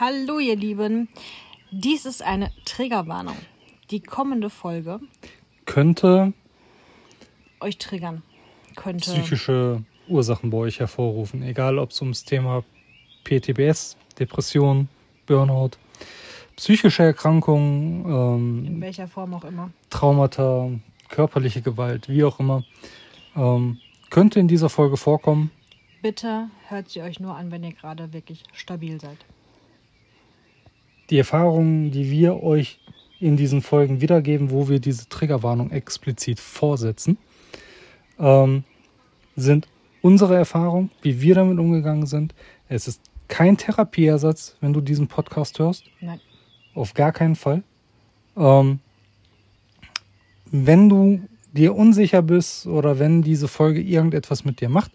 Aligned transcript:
Hallo 0.00 0.38
ihr 0.38 0.54
Lieben, 0.54 1.08
dies 1.72 2.06
ist 2.06 2.22
eine 2.22 2.52
Triggerwarnung. 2.64 3.34
Die 3.90 3.98
kommende 3.98 4.48
Folge 4.48 5.00
Könnte 5.66 6.34
euch 7.58 7.78
triggern 7.78 8.22
könnte. 8.76 9.10
psychische 9.10 9.82
Ursachen 10.06 10.50
bei 10.50 10.58
euch 10.58 10.78
hervorrufen, 10.78 11.42
egal 11.42 11.80
ob 11.80 11.90
es 11.90 12.00
ums 12.00 12.22
Thema 12.24 12.62
PTBS, 13.24 13.96
Depression, 14.20 14.88
Burnout, 15.26 15.70
psychische 16.54 17.02
Erkrankungen, 17.02 18.04
In 18.04 18.66
ähm, 18.66 18.80
welcher 18.80 19.08
Form 19.08 19.34
auch 19.34 19.44
immer. 19.44 19.70
Traumata, 19.90 20.70
körperliche 21.08 21.60
Gewalt, 21.60 22.08
wie 22.08 22.22
auch 22.22 22.38
immer, 22.38 22.62
ähm, 23.34 23.78
könnte 24.10 24.38
in 24.38 24.46
dieser 24.46 24.68
Folge 24.68 24.96
vorkommen. 24.96 25.50
Bitte 26.02 26.50
hört 26.68 26.88
sie 26.88 27.02
euch 27.02 27.18
nur 27.18 27.34
an, 27.34 27.50
wenn 27.50 27.64
ihr 27.64 27.72
gerade 27.72 28.12
wirklich 28.12 28.44
stabil 28.52 29.00
seid. 29.00 29.18
Die 31.10 31.18
Erfahrungen, 31.18 31.90
die 31.90 32.10
wir 32.10 32.42
euch 32.42 32.80
in 33.20 33.36
diesen 33.36 33.62
Folgen 33.62 34.00
wiedergeben, 34.00 34.50
wo 34.50 34.68
wir 34.68 34.78
diese 34.78 35.08
Triggerwarnung 35.08 35.70
explizit 35.70 36.38
vorsetzen, 36.38 37.18
ähm, 38.18 38.64
sind 39.36 39.66
unsere 40.02 40.36
Erfahrungen, 40.36 40.90
wie 41.02 41.20
wir 41.20 41.34
damit 41.34 41.58
umgegangen 41.58 42.06
sind. 42.06 42.34
Es 42.68 42.86
ist 42.86 43.00
kein 43.28 43.56
Therapieersatz, 43.56 44.56
wenn 44.60 44.72
du 44.72 44.80
diesen 44.80 45.08
Podcast 45.08 45.58
hörst. 45.58 45.84
Nein. 46.00 46.20
Auf 46.74 46.94
gar 46.94 47.12
keinen 47.12 47.36
Fall. 47.36 47.62
Ähm, 48.36 48.80
wenn 50.50 50.88
du 50.88 51.20
dir 51.52 51.74
unsicher 51.74 52.22
bist 52.22 52.66
oder 52.66 52.98
wenn 52.98 53.22
diese 53.22 53.48
Folge 53.48 53.80
irgendetwas 53.80 54.44
mit 54.44 54.60
dir 54.60 54.68
macht, 54.68 54.92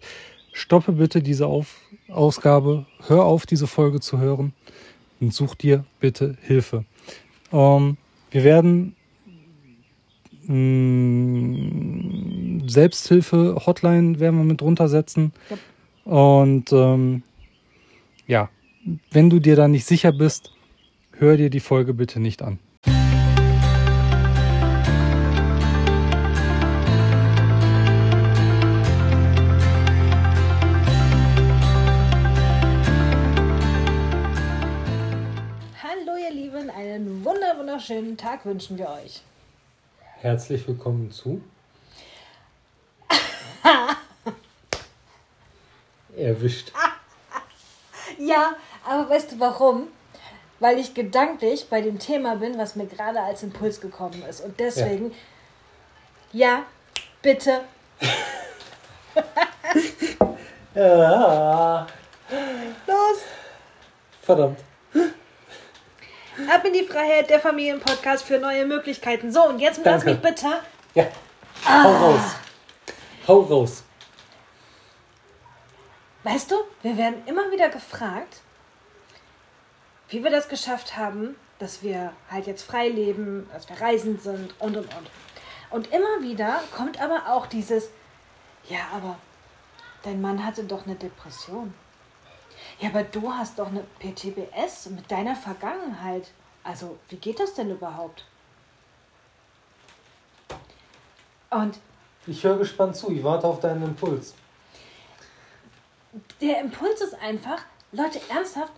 stoppe 0.52 0.92
bitte 0.92 1.22
diese 1.22 1.46
auf 1.46 1.80
Ausgabe, 2.08 2.86
hör 3.06 3.24
auf, 3.24 3.44
diese 3.46 3.66
Folge 3.66 4.00
zu 4.00 4.18
hören 4.18 4.52
und 5.24 5.34
such 5.34 5.54
dir 5.54 5.84
bitte 6.00 6.36
Hilfe. 6.42 6.84
Ähm, 7.52 7.96
wir 8.30 8.44
werden 8.44 8.94
mh, 10.46 11.74
Selbsthilfe, 12.68 13.56
Hotline 13.66 14.20
werden 14.20 14.38
wir 14.38 14.44
mit 14.44 14.60
runtersetzen. 14.62 15.32
Yep. 15.50 15.58
Und 16.04 16.72
ähm, 16.72 17.22
ja, 18.26 18.50
wenn 19.10 19.30
du 19.30 19.38
dir 19.40 19.56
da 19.56 19.68
nicht 19.68 19.86
sicher 19.86 20.12
bist, 20.12 20.52
hör 21.12 21.36
dir 21.36 21.48
die 21.50 21.60
Folge 21.60 21.94
bitte 21.94 22.20
nicht 22.20 22.42
an. 22.42 22.58
Wunderschönen 37.88 38.16
Tag 38.16 38.46
wünschen 38.46 38.78
wir 38.78 38.88
euch. 38.88 39.20
Herzlich 40.20 40.66
willkommen 40.66 41.10
zu. 41.10 41.42
Erwischt. 46.16 46.72
Ja, 48.18 48.54
aber 48.88 49.10
weißt 49.10 49.32
du 49.32 49.40
warum? 49.40 49.88
Weil 50.60 50.78
ich 50.78 50.94
gedanklich 50.94 51.68
bei 51.68 51.82
dem 51.82 51.98
Thema 51.98 52.36
bin, 52.36 52.56
was 52.56 52.74
mir 52.74 52.86
gerade 52.86 53.20
als 53.20 53.42
Impuls 53.42 53.82
gekommen 53.82 54.22
ist. 54.30 54.40
Und 54.40 54.58
deswegen, 54.58 55.12
ja, 56.32 56.62
bitte, 57.20 57.64
Ja, 60.74 61.86
los! 62.86 63.18
verdammt. 64.22 64.58
Ab 66.50 66.64
in 66.64 66.72
die 66.72 66.84
Freiheit 66.84 67.30
der 67.30 67.40
Familienpodcast 67.40 68.24
für 68.24 68.38
neue 68.38 68.66
Möglichkeiten. 68.66 69.32
So, 69.32 69.48
und 69.48 69.60
jetzt 69.60 69.80
lass 69.84 70.04
mich 70.04 70.20
bitte. 70.20 70.48
Ja, 70.94 71.06
hau 71.66 71.92
raus. 71.92 72.20
Hau 73.26 73.40
raus. 73.40 73.84
Weißt 76.24 76.50
du, 76.50 76.56
wir 76.82 76.96
werden 76.96 77.22
immer 77.26 77.50
wieder 77.50 77.68
gefragt, 77.68 78.40
wie 80.08 80.24
wir 80.24 80.30
das 80.30 80.48
geschafft 80.48 80.96
haben, 80.96 81.36
dass 81.58 81.82
wir 81.82 82.12
halt 82.30 82.46
jetzt 82.46 82.62
frei 82.64 82.88
leben, 82.88 83.48
dass 83.52 83.68
wir 83.68 83.80
reisend 83.80 84.22
sind 84.22 84.54
und 84.58 84.76
und 84.76 84.94
und. 84.94 85.10
Und 85.70 85.92
immer 85.92 86.22
wieder 86.22 86.62
kommt 86.74 87.00
aber 87.00 87.28
auch 87.28 87.46
dieses, 87.46 87.90
ja, 88.68 88.80
aber 88.92 89.16
dein 90.02 90.20
Mann 90.20 90.44
hatte 90.44 90.64
doch 90.64 90.86
eine 90.86 90.94
Depression. 90.94 91.74
Ja, 92.80 92.88
aber 92.90 93.04
du 93.04 93.30
hast 93.30 93.58
doch 93.58 93.68
eine 93.68 93.84
PTBS 94.00 94.90
mit 94.90 95.10
deiner 95.10 95.36
Vergangenheit. 95.36 96.30
Also, 96.62 96.98
wie 97.08 97.16
geht 97.16 97.38
das 97.40 97.54
denn 97.54 97.70
überhaupt? 97.70 98.24
Und 101.50 101.78
Ich 102.26 102.42
höre 102.42 102.58
gespannt 102.58 102.96
zu. 102.96 103.10
Ich 103.10 103.22
warte 103.22 103.46
auf 103.46 103.60
deinen 103.60 103.82
Impuls. 103.82 104.34
der 106.40 106.60
Impuls 106.60 107.00
ist 107.00 107.14
einfach, 107.20 107.62
Leute, 107.92 108.20
ernsthaft, 108.28 108.72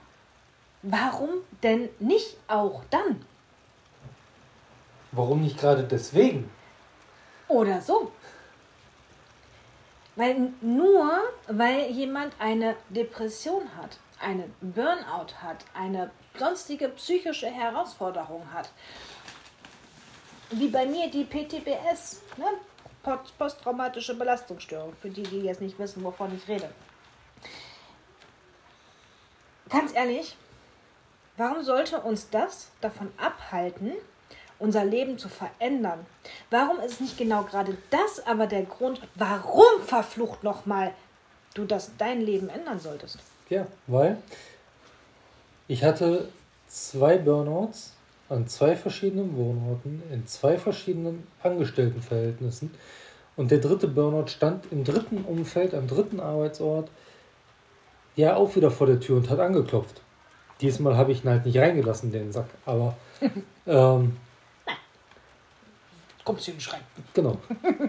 warum 0.82 1.30
denn 1.62 1.88
nicht 2.00 2.36
auch 2.48 2.82
dann? 2.90 3.24
Warum 5.12 5.42
nicht 5.42 5.58
gerade 5.58 5.84
deswegen? 5.84 6.50
Oder 7.48 7.80
so. 7.80 8.12
Weil 10.16 10.52
nur 10.60 11.22
weil 11.46 11.90
jemand 11.90 12.34
eine 12.40 12.74
Depression 12.88 13.62
hat, 13.76 13.98
eine 14.18 14.50
Burnout 14.60 15.34
hat, 15.42 15.64
eine 15.74 16.10
sonstige 16.38 16.88
psychische 16.88 17.48
Herausforderung 17.48 18.50
hat, 18.52 18.70
wie 20.50 20.68
bei 20.68 20.86
mir 20.86 21.10
die 21.10 21.24
PTBS, 21.24 22.22
ne? 22.36 22.46
Post- 23.02 23.38
posttraumatische 23.38 24.16
Belastungsstörung, 24.16 24.94
für 25.00 25.10
die, 25.10 25.22
die 25.22 25.40
jetzt 25.40 25.60
nicht 25.60 25.78
wissen, 25.78 26.02
wovon 26.02 26.34
ich 26.34 26.48
rede. 26.48 26.68
Ganz 29.68 29.94
ehrlich, 29.94 30.36
warum 31.36 31.62
sollte 31.62 32.00
uns 32.00 32.30
das 32.30 32.70
davon 32.80 33.12
abhalten, 33.16 33.92
unser 34.58 34.84
Leben 34.84 35.18
zu 35.18 35.28
verändern? 35.28 36.06
Warum 36.50 36.80
ist 36.80 37.00
nicht 37.00 37.18
genau 37.18 37.42
gerade 37.42 37.76
das 37.90 38.26
aber 38.26 38.46
der 38.46 38.62
Grund, 38.62 39.00
warum 39.14 39.82
verflucht 39.84 40.42
nochmal 40.42 40.92
du 41.54 41.64
das 41.64 41.90
dein 41.98 42.20
Leben 42.20 42.48
ändern 42.48 42.80
solltest? 42.80 43.18
Ja, 43.48 43.66
weil 43.86 44.18
ich 45.68 45.84
hatte 45.84 46.28
zwei 46.68 47.18
Burnouts 47.18 47.92
an 48.28 48.48
zwei 48.48 48.74
verschiedenen 48.74 49.36
Wohnorten, 49.36 50.02
in 50.10 50.26
zwei 50.26 50.58
verschiedenen 50.58 51.26
Angestelltenverhältnissen. 51.42 52.72
Und 53.36 53.50
der 53.50 53.58
dritte 53.58 53.86
Burnout 53.86 54.28
stand 54.28 54.64
im 54.72 54.82
dritten 54.82 55.24
Umfeld, 55.24 55.74
am 55.74 55.86
dritten 55.86 56.20
Arbeitsort, 56.20 56.88
ja 58.16 58.34
auch 58.34 58.56
wieder 58.56 58.70
vor 58.70 58.86
der 58.86 58.98
Tür 58.98 59.18
und 59.18 59.30
hat 59.30 59.38
angeklopft. 59.38 60.00
Diesmal 60.60 60.96
habe 60.96 61.12
ich 61.12 61.22
ihn 61.22 61.30
halt 61.30 61.44
nicht 61.44 61.58
reingelassen, 61.58 62.10
den 62.10 62.32
Sack. 62.32 62.48
Aber 62.64 62.96
ähm, 63.66 64.16
Kommst 66.26 66.48
du 66.48 66.50
in 66.50 66.56
den 66.56 66.60
Schrank? 66.60 66.82
Genau. 67.14 67.38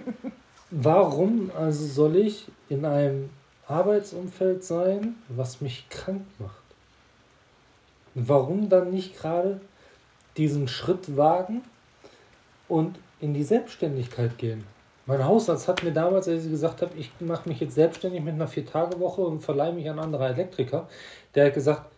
Warum 0.69 1.49
also 1.57 1.85
soll 1.87 2.17
ich 2.17 2.45
in 2.69 2.85
einem 2.85 3.31
Arbeitsumfeld 3.67 4.63
sein, 4.63 5.15
was 5.27 5.59
mich 5.59 5.89
krank 5.89 6.21
macht? 6.37 6.63
Warum 8.13 8.69
dann 8.69 8.91
nicht 8.91 9.17
gerade 9.17 9.59
diesen 10.37 10.67
Schritt 10.67 11.17
wagen 11.17 11.63
und 12.67 12.99
in 13.21 13.33
die 13.33 13.43
Selbstständigkeit 13.43 14.37
gehen? 14.37 14.65
Mein 15.07 15.25
Hausarzt 15.25 15.67
hat 15.67 15.83
mir 15.83 15.93
damals, 15.93 16.27
als 16.27 16.45
ich 16.45 16.51
gesagt 16.51 16.83
habe, 16.83 16.95
ich 16.95 17.09
mache 17.19 17.49
mich 17.49 17.59
jetzt 17.59 17.73
selbstständig 17.73 18.21
mit 18.21 18.35
einer 18.35 18.47
Vier-Tage-Woche 18.47 19.21
und 19.21 19.39
verleihe 19.39 19.73
mich 19.73 19.89
an 19.89 19.97
andere 19.97 20.27
Elektriker, 20.27 20.87
der 21.33 21.47
hat 21.47 21.55
gesagt, 21.55 21.89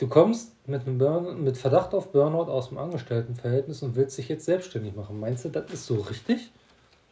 Du 0.00 0.08
kommst 0.08 0.52
mit, 0.66 0.86
einem 0.86 0.96
Burn 0.96 1.44
mit 1.44 1.58
Verdacht 1.58 1.92
auf 1.92 2.10
Burnout 2.10 2.50
aus 2.50 2.70
dem 2.70 2.78
Angestelltenverhältnis 2.78 3.82
und 3.82 3.96
willst 3.96 4.16
dich 4.16 4.30
jetzt 4.30 4.46
selbstständig 4.46 4.96
machen. 4.96 5.20
Meinst 5.20 5.44
du, 5.44 5.50
das 5.50 5.70
ist 5.70 5.84
so 5.84 5.96
richtig? 5.96 6.50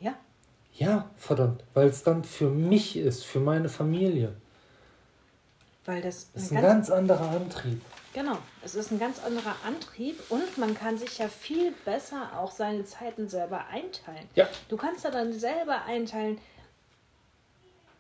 Ja. 0.01 0.15
Ja, 0.73 1.11
verdammt, 1.19 1.63
weil 1.75 1.89
es 1.89 2.03
dann 2.03 2.25
für 2.25 2.49
mich 2.49 2.97
ist, 2.97 3.27
für 3.27 3.41
meine 3.41 3.69
Familie. 3.69 4.33
Weil 5.85 6.01
das, 6.01 6.31
Das 6.33 6.45
ist 6.45 6.53
ein 6.53 6.63
ganz, 6.63 6.89
ganz 6.89 6.91
anderer 6.91 7.29
Antrieb. 7.29 7.83
genau, 8.15 8.39
es 8.65 8.75
ist 8.75 8.91
ein 8.91 8.99
ganz 8.99 9.23
anderer 9.23 9.57
Antrieb 9.67 10.19
und 10.31 10.57
man 10.57 10.75
kann 10.75 10.97
sich 10.97 11.19
ja 11.19 11.29
viel 11.29 11.75
besser 11.85 12.31
auch 12.39 12.51
seine 12.51 12.87
Zeiten 12.87 13.29
selber 13.29 13.67
einteilen. 13.67 14.27
Ja. 14.35 14.49
Du 14.71 14.79
kannst 14.79 15.05
ja 15.05 15.11
dann 15.11 15.35
selber 15.35 15.85
einteilen, 15.87 16.39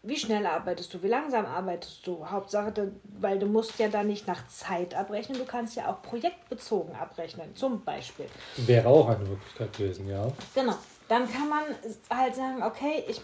wie 0.02 0.16
schnell 0.16 0.46
arbeitest 0.46 0.94
du, 0.94 1.02
wie 1.02 1.08
langsam 1.08 1.44
arbeitest 1.46 2.06
du. 2.06 2.24
Hauptsache, 2.28 2.72
da- 2.72 2.86
weil 3.20 3.38
du 3.38 3.46
musst 3.46 3.78
ja 3.78 3.88
dann 3.88 4.06
nicht 4.06 4.26
nach 4.26 4.46
Zeit 4.48 4.94
abrechnen, 4.94 5.38
du 5.38 5.44
kannst 5.44 5.76
ja 5.76 5.90
auch 5.90 6.02
projektbezogen 6.02 6.94
abrechnen, 6.94 7.54
zum 7.56 7.82
Beispiel. 7.84 8.26
Wäre 8.56 8.88
auch 8.88 9.08
eine 9.08 9.24
Möglichkeit 9.24 9.72
gewesen, 9.76 10.08
ja. 10.08 10.26
Genau. 10.54 10.74
Dann 11.08 11.30
kann 11.30 11.48
man 11.48 11.62
halt 12.10 12.34
sagen, 12.34 12.62
okay, 12.62 13.02
ich 13.08 13.20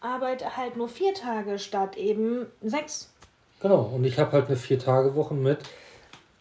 arbeite 0.00 0.56
halt 0.56 0.76
nur 0.76 0.88
vier 0.88 1.14
Tage 1.14 1.58
statt 1.58 1.96
eben 1.96 2.46
sechs. 2.60 3.08
Genau, 3.60 3.82
und 3.94 4.04
ich 4.04 4.18
habe 4.18 4.32
halt 4.32 4.48
eine 4.48 4.56
Vier-Tage-Woche 4.56 5.34
mit 5.34 5.58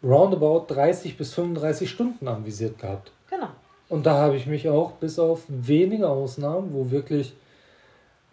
roundabout 0.03 0.65
30 0.73 1.17
bis 1.17 1.33
35 1.33 1.89
Stunden 1.89 2.27
anvisiert 2.27 2.79
gehabt. 2.79 3.11
Genau. 3.29 3.49
Und 3.89 4.05
da 4.05 4.13
habe 4.15 4.35
ich 4.37 4.47
mich 4.47 4.67
auch 4.69 4.93
bis 4.93 5.19
auf 5.19 5.41
wenige 5.47 6.09
Ausnahmen, 6.09 6.73
wo 6.73 6.89
wirklich 6.89 7.33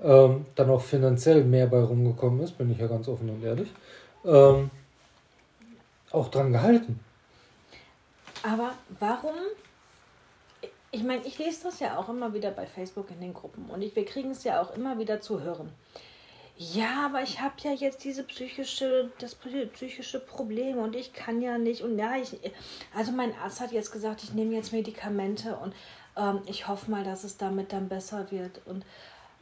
ähm, 0.00 0.46
dann 0.54 0.70
auch 0.70 0.82
finanziell 0.82 1.44
mehr 1.44 1.66
bei 1.66 1.82
rumgekommen 1.82 2.40
ist, 2.40 2.56
bin 2.56 2.70
ich 2.70 2.78
ja 2.78 2.86
ganz 2.86 3.08
offen 3.08 3.28
und 3.30 3.42
ehrlich, 3.42 3.68
ähm, 4.24 4.70
auch 6.10 6.28
dran 6.28 6.52
gehalten. 6.52 7.00
Aber 8.42 8.72
warum? 8.98 9.34
Ich 10.90 11.02
meine, 11.02 11.24
ich 11.26 11.38
lese 11.38 11.64
das 11.64 11.80
ja 11.80 11.98
auch 11.98 12.08
immer 12.08 12.32
wieder 12.32 12.50
bei 12.50 12.66
Facebook 12.66 13.10
in 13.10 13.20
den 13.20 13.34
Gruppen 13.34 13.66
und 13.68 13.82
ich, 13.82 13.94
wir 13.94 14.04
kriegen 14.04 14.30
es 14.30 14.44
ja 14.44 14.62
auch 14.62 14.74
immer 14.74 14.98
wieder 14.98 15.20
zu 15.20 15.42
hören. 15.42 15.70
Ja, 16.60 17.06
aber 17.06 17.22
ich 17.22 17.40
habe 17.40 17.54
ja 17.62 17.70
jetzt 17.70 18.02
diese 18.02 18.24
psychische, 18.24 19.12
das 19.20 19.36
psychische 19.36 20.18
Problem 20.18 20.78
und 20.78 20.96
ich 20.96 21.12
kann 21.12 21.40
ja 21.40 21.56
nicht. 21.56 21.82
Und 21.82 21.96
ja, 21.96 22.16
ich, 22.16 22.36
also 22.96 23.12
mein 23.12 23.32
Arzt 23.38 23.60
hat 23.60 23.70
jetzt 23.70 23.92
gesagt, 23.92 24.24
ich 24.24 24.32
nehme 24.32 24.56
jetzt 24.56 24.72
Medikamente 24.72 25.56
und 25.56 25.72
ähm, 26.16 26.40
ich 26.46 26.66
hoffe 26.66 26.90
mal, 26.90 27.04
dass 27.04 27.22
es 27.22 27.36
damit 27.36 27.72
dann 27.72 27.88
besser 27.88 28.32
wird. 28.32 28.60
Und 28.66 28.84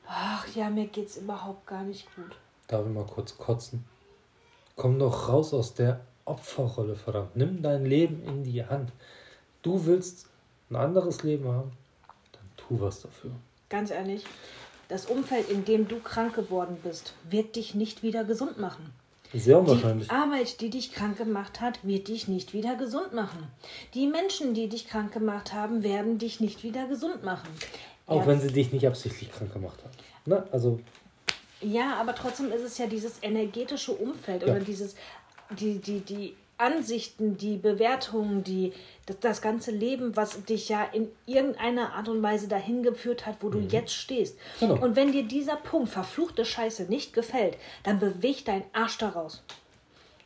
ach 0.08 0.46
ja, 0.54 0.70
mir 0.70 0.86
geht 0.86 1.08
es 1.08 1.16
überhaupt 1.16 1.66
gar 1.66 1.82
nicht 1.82 2.06
gut. 2.14 2.36
Darf 2.68 2.86
ich 2.86 2.92
mal 2.92 3.06
kurz 3.06 3.36
kotzen? 3.36 3.84
Komm 4.74 4.98
doch 4.98 5.28
raus 5.28 5.54
aus 5.54 5.74
der 5.74 6.00
Opferrolle, 6.24 6.96
verdammt. 6.96 7.36
Nimm 7.36 7.62
dein 7.62 7.86
Leben 7.86 8.22
in 8.24 8.44
die 8.44 8.64
Hand. 8.64 8.92
Du 9.62 9.86
willst 9.86 10.26
ein 10.70 10.76
anderes 10.76 11.22
Leben 11.22 11.48
haben, 11.48 11.72
dann 12.32 12.42
tu 12.56 12.80
was 12.80 13.00
dafür. 13.00 13.30
Ganz 13.68 13.90
ehrlich, 13.90 14.24
das 14.88 15.06
Umfeld, 15.06 15.48
in 15.48 15.64
dem 15.64 15.88
du 15.88 15.98
krank 16.00 16.34
geworden 16.34 16.76
bist, 16.82 17.14
wird 17.28 17.56
dich 17.56 17.74
nicht 17.74 18.02
wieder 18.02 18.24
gesund 18.24 18.58
machen. 18.58 18.92
Sehr 19.32 19.58
unwahrscheinlich. 19.58 20.08
Die 20.08 20.14
Arbeit, 20.14 20.60
die 20.60 20.70
dich 20.70 20.92
krank 20.92 21.18
gemacht 21.18 21.60
hat, 21.60 21.84
wird 21.84 22.08
dich 22.08 22.28
nicht 22.28 22.52
wieder 22.52 22.76
gesund 22.76 23.12
machen. 23.12 23.48
Die 23.94 24.06
Menschen, 24.06 24.54
die 24.54 24.68
dich 24.68 24.88
krank 24.88 25.12
gemacht 25.12 25.52
haben, 25.52 25.82
werden 25.82 26.18
dich 26.18 26.40
nicht 26.40 26.62
wieder 26.62 26.86
gesund 26.86 27.24
machen. 27.24 27.48
Auch 28.06 28.18
Erst 28.18 28.28
wenn 28.28 28.40
sie 28.40 28.52
dich 28.52 28.72
nicht 28.72 28.86
absichtlich 28.86 29.30
krank 29.32 29.52
gemacht 29.52 29.78
haben. 29.82 29.94
Ne? 30.26 30.46
Also. 30.52 30.80
Ja, 31.60 31.96
aber 31.96 32.14
trotzdem 32.14 32.52
ist 32.52 32.62
es 32.62 32.78
ja 32.78 32.86
dieses 32.86 33.22
energetische 33.22 33.92
Umfeld 33.92 34.42
ja. 34.42 34.48
oder 34.48 34.60
dieses, 34.60 34.94
die, 35.58 35.78
die, 35.78 36.00
die 36.00 36.36
Ansichten, 36.58 37.36
die 37.36 37.56
Bewertungen, 37.56 38.42
die, 38.42 38.72
das, 39.06 39.18
das, 39.20 39.42
ganze 39.42 39.70
Leben, 39.70 40.16
was 40.16 40.44
dich 40.44 40.68
ja 40.68 40.84
in 40.84 41.08
irgendeiner 41.26 41.92
Art 41.92 42.08
und 42.08 42.22
Weise 42.22 42.48
dahin 42.48 42.82
geführt 42.82 43.26
hat, 43.26 43.36
wo 43.40 43.50
du 43.50 43.58
mhm. 43.58 43.68
jetzt 43.68 43.94
stehst. 43.94 44.38
Genau. 44.60 44.82
Und 44.82 44.96
wenn 44.96 45.12
dir 45.12 45.24
dieser 45.24 45.56
Punkt, 45.56 45.90
verfluchte 45.90 46.44
Scheiße, 46.44 46.84
nicht 46.84 47.12
gefällt, 47.12 47.58
dann 47.82 47.98
beweg 47.98 48.44
deinen 48.44 48.64
Arsch 48.72 48.98
daraus. 48.98 49.42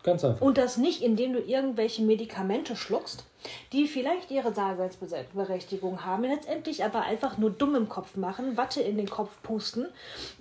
Ganz 0.03 0.25
einfach. 0.25 0.41
Und 0.41 0.57
das 0.57 0.77
nicht, 0.79 1.03
indem 1.03 1.35
du 1.35 1.41
irgendwelche 1.41 2.03
Medikamente 2.03 2.75
schluckst, 2.75 3.25
die 3.73 3.87
vielleicht 3.87 4.31
ihre 4.31 4.53
Daseinsberechtigung 4.53 6.05
haben, 6.05 6.25
letztendlich 6.25 6.85
aber 6.85 7.03
einfach 7.03 7.39
nur 7.39 7.51
dumm 7.51 7.75
im 7.75 7.89
Kopf 7.89 8.17
machen, 8.17 8.57
Watte 8.57 8.81
in 8.81 8.97
den 8.97 9.11
Kopf 9.11 9.31
pusten 9.43 9.87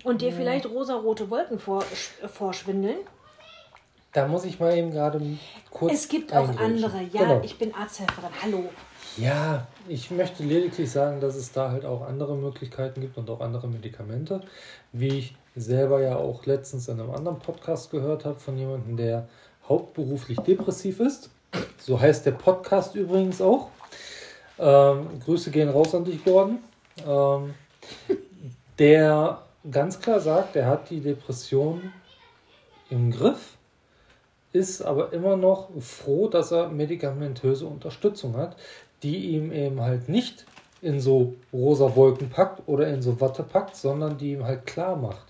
und 0.04 0.22
dir 0.22 0.32
mhm. 0.32 0.36
vielleicht 0.36 0.66
rosarote 0.66 1.30
Wolken 1.30 1.60
vorschwindeln 1.60 3.00
da 4.14 4.28
muss 4.28 4.46
ich 4.46 4.60
mal 4.60 4.76
eben 4.76 4.92
gerade 4.92 5.22
kurz. 5.70 5.94
Es 5.94 6.08
gibt 6.08 6.36
auch 6.36 6.50
andere, 6.58 7.02
ja. 7.14 7.22
Genau. 7.22 7.42
Ich 7.44 7.58
bin 7.58 7.74
Arzthelferin. 7.74 8.32
Hallo. 8.42 8.64
Ja, 9.18 9.68
ich 9.88 10.12
möchte 10.12 10.44
lediglich 10.44 10.90
sagen, 10.90 11.20
dass 11.20 11.36
es 11.36 11.52
da 11.52 11.72
halt 11.72 11.86
auch 11.86 12.02
andere 12.02 12.36
Möglichkeiten 12.36 13.02
gibt 13.02 13.18
und 13.18 13.30
auch 13.30 13.40
andere 13.40 13.68
Medikamente. 13.68 14.42
Wie 14.94 15.20
ich 15.20 15.36
selber 15.56 16.02
ja 16.02 16.16
auch 16.16 16.46
letztens 16.46 16.88
in 16.88 17.00
einem 17.00 17.12
anderen 17.12 17.40
Podcast 17.40 17.92
gehört 17.92 18.26
habe 18.26 18.40
von 18.40 18.58
jemandem, 18.58 18.98
der 18.98 19.28
hauptberuflich 19.70 20.40
depressiv 20.40 21.00
ist. 21.00 21.30
So 21.78 22.00
heißt 22.00 22.26
der 22.26 22.32
Podcast 22.32 22.96
übrigens 22.96 23.42
auch. 23.42 23.70
Ähm, 24.58 25.08
Grüße 25.24 25.52
gehen 25.52 25.70
raus 25.70 25.96
an 25.96 26.04
dich, 26.04 26.24
Gordon. 26.26 26.60
Ähm, 27.08 27.54
der 28.78 29.44
ganz 29.70 30.00
klar 30.00 30.20
sagt, 30.20 30.56
er 30.56 30.66
hat 30.66 30.90
die 30.90 31.00
Depression 31.00 31.94
im 32.90 33.12
Griff 33.12 33.58
ist 34.52 34.82
aber 34.82 35.14
immer 35.14 35.38
noch 35.38 35.70
froh, 35.80 36.28
dass 36.28 36.52
er 36.52 36.70
medikamentöse 36.70 37.66
Unterstützung 37.66 38.36
hat, 38.36 38.56
die 39.04 39.30
ihm 39.30 39.52
eben 39.52 39.82
halt 39.82 40.10
nicht 40.10 40.46
in 40.82 41.00
so 41.00 41.36
rosa 41.54 41.96
Wolken 41.96 42.30
packt 42.30 42.68
oder 42.68 42.88
in 42.88 43.02
so 43.02 43.20
Watte 43.22 43.44
packt, 43.44 43.76
sondern 43.76 44.18
die 44.18 44.32
ihm 44.32 44.46
halt 44.46 44.66
klar 44.66 44.96
macht. 44.96 45.29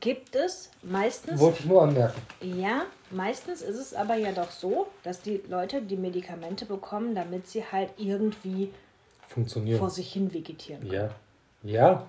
Gibt 0.00 0.36
es 0.36 0.70
meistens. 0.82 1.40
Wollte 1.40 1.60
ich 1.60 1.64
nur 1.66 1.82
anmerken. 1.82 2.20
Ja, 2.40 2.86
meistens 3.10 3.62
ist 3.62 3.78
es 3.78 3.94
aber 3.94 4.14
ja 4.14 4.32
doch 4.32 4.50
so, 4.50 4.86
dass 5.02 5.20
die 5.22 5.42
Leute 5.48 5.82
die 5.82 5.96
Medikamente 5.96 6.66
bekommen, 6.66 7.14
damit 7.14 7.48
sie 7.48 7.64
halt 7.64 7.90
irgendwie 7.98 8.72
funktionieren. 9.28 9.78
vor 9.78 9.90
sich 9.90 10.12
hin 10.12 10.32
vegetieren. 10.32 10.88
Können. 10.88 10.92
Ja. 10.92 11.10
Ja. 11.64 12.06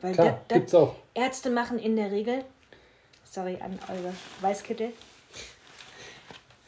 Weil 0.00 0.12
Klar, 0.12 0.26
da, 0.26 0.40
da, 0.48 0.54
gibt's 0.56 0.74
auch. 0.74 0.94
Ärzte 1.14 1.50
machen 1.50 1.78
in 1.78 1.96
der 1.96 2.10
Regel 2.10 2.44
sorry 3.32 3.56
an 3.60 3.78
eure 3.88 4.12
Weißkittel, 4.40 4.92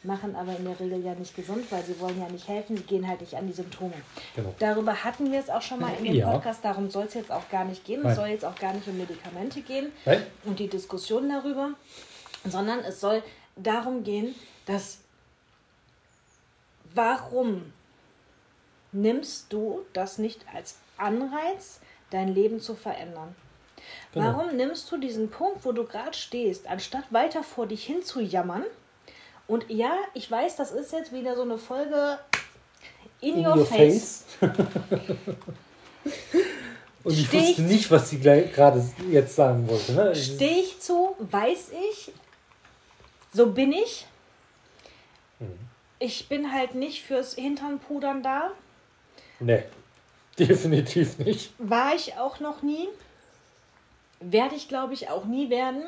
machen 0.05 0.35
aber 0.35 0.55
in 0.57 0.65
der 0.65 0.79
Regel 0.79 1.03
ja 1.03 1.13
nicht 1.15 1.35
gesund, 1.35 1.71
weil 1.71 1.83
sie 1.83 1.99
wollen 1.99 2.19
ja 2.19 2.29
nicht 2.29 2.47
helfen, 2.47 2.77
sie 2.77 2.83
gehen 2.83 3.07
halt 3.07 3.21
nicht 3.21 3.35
an 3.35 3.47
die 3.47 3.53
Symptome. 3.53 3.93
Genau. 4.35 4.53
Darüber 4.59 5.03
hatten 5.03 5.31
wir 5.31 5.39
es 5.39 5.49
auch 5.49 5.61
schon 5.61 5.79
mal 5.79 5.93
in 5.97 6.05
dem 6.05 6.15
ja. 6.15 6.31
Podcast, 6.31 6.63
darum 6.63 6.89
soll 6.89 7.05
es 7.05 7.13
jetzt 7.13 7.31
auch 7.31 7.49
gar 7.49 7.65
nicht 7.65 7.85
gehen. 7.85 8.01
Nein. 8.01 8.11
Es 8.11 8.17
soll 8.17 8.27
jetzt 8.27 8.45
auch 8.45 8.55
gar 8.55 8.73
nicht 8.73 8.87
um 8.87 8.97
Medikamente 8.97 9.61
gehen 9.61 9.91
Nein. 10.05 10.23
und 10.43 10.59
die 10.59 10.67
Diskussion 10.67 11.29
darüber, 11.29 11.71
sondern 12.43 12.79
es 12.79 12.99
soll 12.99 13.23
darum 13.55 14.03
gehen, 14.03 14.35
dass 14.65 14.99
warum 16.93 17.73
nimmst 18.91 19.51
du 19.51 19.85
das 19.93 20.17
nicht 20.17 20.45
als 20.53 20.77
Anreiz, 20.97 21.81
dein 22.09 22.29
Leben 22.29 22.59
zu 22.59 22.75
verändern? 22.75 23.35
Genau. 24.13 24.25
Warum 24.25 24.55
nimmst 24.55 24.91
du 24.91 24.97
diesen 24.97 25.29
Punkt, 25.29 25.65
wo 25.65 25.71
du 25.71 25.85
gerade 25.85 26.13
stehst, 26.13 26.67
anstatt 26.67 27.11
weiter 27.11 27.43
vor 27.43 27.67
dich 27.67 27.85
hin 27.85 28.03
zu 28.03 28.21
jammern? 28.21 28.63
Und 29.47 29.69
ja, 29.69 29.95
ich 30.13 30.29
weiß, 30.29 30.55
das 30.55 30.71
ist 30.71 30.91
jetzt 30.91 31.11
wieder 31.11 31.35
so 31.35 31.43
eine 31.43 31.57
Folge 31.57 32.19
in, 33.21 33.35
in 33.35 33.45
your, 33.45 33.57
your, 33.57 33.65
face. 33.65 34.25
face. 34.39 34.51
Und 37.05 37.13
ich 37.13 37.27
Steh 37.27 37.37
wusste 37.37 37.51
ich 37.51 37.57
nicht, 37.59 37.91
was 37.91 38.09
sie 38.09 38.19
gerade 38.19 38.83
jetzt 39.11 39.35
sagen 39.35 39.67
wollte. 39.67 39.93
Ne? 39.93 40.15
Stehe 40.15 40.59
ich 40.61 40.79
zu, 40.79 41.15
weiß 41.19 41.69
ich, 41.91 42.11
so 43.31 43.51
bin 43.51 43.71
ich. 43.71 44.07
Mhm. 45.39 45.59
Ich 45.99 46.27
bin 46.27 46.51
halt 46.51 46.73
nicht 46.73 47.03
fürs 47.03 47.35
Hinternpudern 47.35 48.23
da. 48.23 48.51
Nee, 49.39 49.63
definitiv 50.39 51.19
nicht. 51.19 51.53
War 51.59 51.93
ich 51.93 52.17
auch 52.17 52.39
noch 52.39 52.63
nie. 52.63 52.87
Werde 54.19 54.55
ich, 54.55 54.67
glaube 54.67 54.95
ich, 54.95 55.09
auch 55.09 55.25
nie 55.25 55.51
werden. 55.51 55.83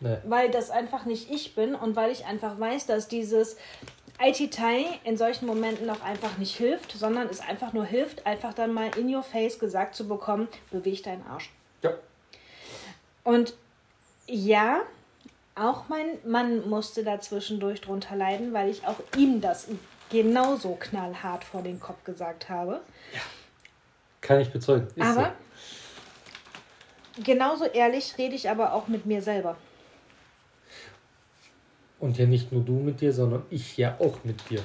Nee. 0.00 0.18
Weil 0.24 0.50
das 0.50 0.70
einfach 0.70 1.04
nicht 1.04 1.30
ich 1.30 1.54
bin 1.54 1.74
und 1.74 1.96
weil 1.96 2.10
ich 2.10 2.26
einfach 2.26 2.58
weiß, 2.58 2.86
dass 2.86 3.08
dieses 3.08 3.56
IT-Tai 4.20 4.84
in 5.04 5.16
solchen 5.16 5.46
Momenten 5.46 5.88
auch 5.90 6.02
einfach 6.02 6.38
nicht 6.38 6.56
hilft, 6.56 6.92
sondern 6.92 7.28
es 7.28 7.40
einfach 7.40 7.72
nur 7.72 7.84
hilft, 7.84 8.26
einfach 8.26 8.54
dann 8.54 8.72
mal 8.72 8.90
in 8.96 9.12
your 9.14 9.22
face 9.22 9.58
gesagt 9.58 9.94
zu 9.94 10.08
bekommen, 10.08 10.48
beweg 10.70 11.02
deinen 11.02 11.24
Arsch. 11.26 11.50
Ja. 11.82 11.94
Und 13.24 13.54
ja, 14.26 14.82
auch 15.54 15.88
mein 15.88 16.18
Mann 16.24 16.68
musste 16.68 17.02
dazwischendurch 17.04 17.80
drunter 17.80 18.16
leiden, 18.16 18.52
weil 18.52 18.70
ich 18.70 18.86
auch 18.86 18.96
ihm 19.16 19.40
das 19.40 19.68
genauso 20.10 20.76
knallhart 20.78 21.44
vor 21.44 21.62
den 21.62 21.80
Kopf 21.80 22.02
gesagt 22.04 22.48
habe. 22.48 22.80
Ja. 23.12 23.20
Kann 24.20 24.40
ich 24.40 24.50
bezeugen. 24.50 24.88
Ist 24.96 25.06
Aber 25.06 25.32
so 27.16 27.22
genauso 27.22 27.64
ehrlich 27.64 28.16
rede 28.18 28.34
ich 28.34 28.50
aber 28.50 28.72
auch 28.72 28.88
mit 28.88 29.06
mir 29.06 29.22
selber. 29.22 29.56
Und 32.00 32.18
ja 32.18 32.26
nicht 32.26 32.52
nur 32.52 32.62
du 32.62 32.74
mit 32.74 33.00
dir, 33.00 33.12
sondern 33.12 33.44
ich 33.50 33.76
ja 33.76 33.96
auch 33.98 34.24
mit 34.24 34.48
dir. 34.48 34.62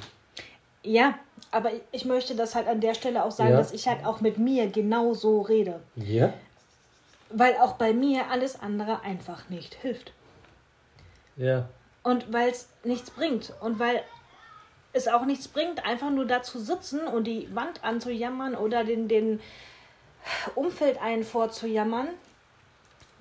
Ja, 0.84 1.18
aber 1.52 1.72
ich 1.92 2.06
möchte 2.06 2.36
das 2.36 2.56
halt 2.56 2.68
an 2.68 2.82
der 2.82 2.94
Stelle 2.94 3.24
auch 3.24 3.32
sagen, 3.32 3.52
ja. 3.52 3.58
dass 3.58 3.72
ich 3.72 3.88
halt 3.88 4.06
auch 4.06 4.22
mit 4.22 4.38
mir 4.38 4.68
genauso 4.68 5.42
rede. 5.42 5.80
Ja. 5.96 6.34
Weil 7.30 7.56
auch 7.58 7.74
bei 7.74 7.94
mir 7.94 8.30
alles 8.30 8.60
andere 8.60 9.02
einfach 9.02 9.50
nicht 9.50 9.76
hilft. 9.76 10.14
Ja. 11.36 11.70
Und 12.04 12.32
weil 12.32 12.50
es 12.50 12.68
nichts 12.84 13.10
bringt. 13.12 13.54
Und 13.62 13.80
weil 13.80 14.02
es 14.92 15.08
auch 15.08 15.26
nichts 15.26 15.48
bringt, 15.48 15.86
einfach 15.86 16.12
nur 16.12 16.26
da 16.26 16.44
zu 16.44 16.60
sitzen 16.60 17.08
und 17.08 17.26
die 17.26 17.54
Wand 17.56 17.84
anzujammern 17.84 18.56
oder 18.56 18.84
den, 18.84 19.08
den 19.08 19.40
Umfeld 20.56 21.02
einen 21.02 21.24
vorzujammern, 21.24 22.10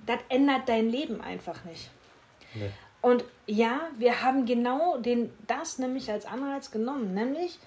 das 0.05 0.19
ändert 0.29 0.69
dein 0.69 0.89
Leben 0.89 1.21
einfach 1.21 1.63
nicht. 1.65 1.89
Nee. 2.53 2.69
Und 3.03 3.25
ja, 3.47 3.81
wir 3.97 4.21
haben 4.23 4.45
genau 4.45 4.97
den, 4.97 5.29
das 5.45 5.77
nämlich 5.77 6.09
als 6.09 6.25
Anreiz 6.25 6.71
genommen, 6.71 7.13
nämlich 7.13 7.59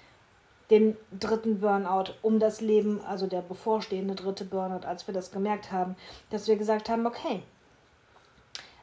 den 0.71 0.97
dritten 1.11 1.59
Burnout 1.59 2.15
um 2.23 2.39
das 2.39 2.59
Leben, 2.59 2.99
also 3.05 3.27
der 3.27 3.43
bevorstehende 3.43 4.15
dritte 4.15 4.45
Burnout, 4.45 4.87
als 4.87 5.05
wir 5.05 5.13
das 5.13 5.31
gemerkt 5.31 5.71
haben, 5.71 5.95
dass 6.31 6.47
wir 6.47 6.55
gesagt 6.55 6.89
haben, 6.89 7.05
okay, 7.05 7.43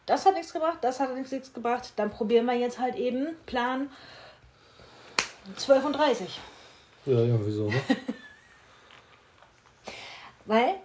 das 0.06 0.25
hat 0.26 0.34
nichts 0.34 0.52
gebracht, 0.52 0.78
das 0.82 1.00
hat 1.00 1.12
nichts 1.12 1.52
gebracht, 1.52 1.92
dann 1.96 2.11
probieren 2.11 2.46
wir 2.46 2.54
jetzt 2.54 2.78
halt 2.78 2.94
eben 2.94 3.34
Plan 3.46 3.90
12 5.56 5.84
und 5.87 5.92
30. 5.94 6.40
Ja, 7.06 7.18
irgendwie 7.18 7.50
so, 7.50 7.68
ne? 7.68 7.80
Weil 10.46 10.76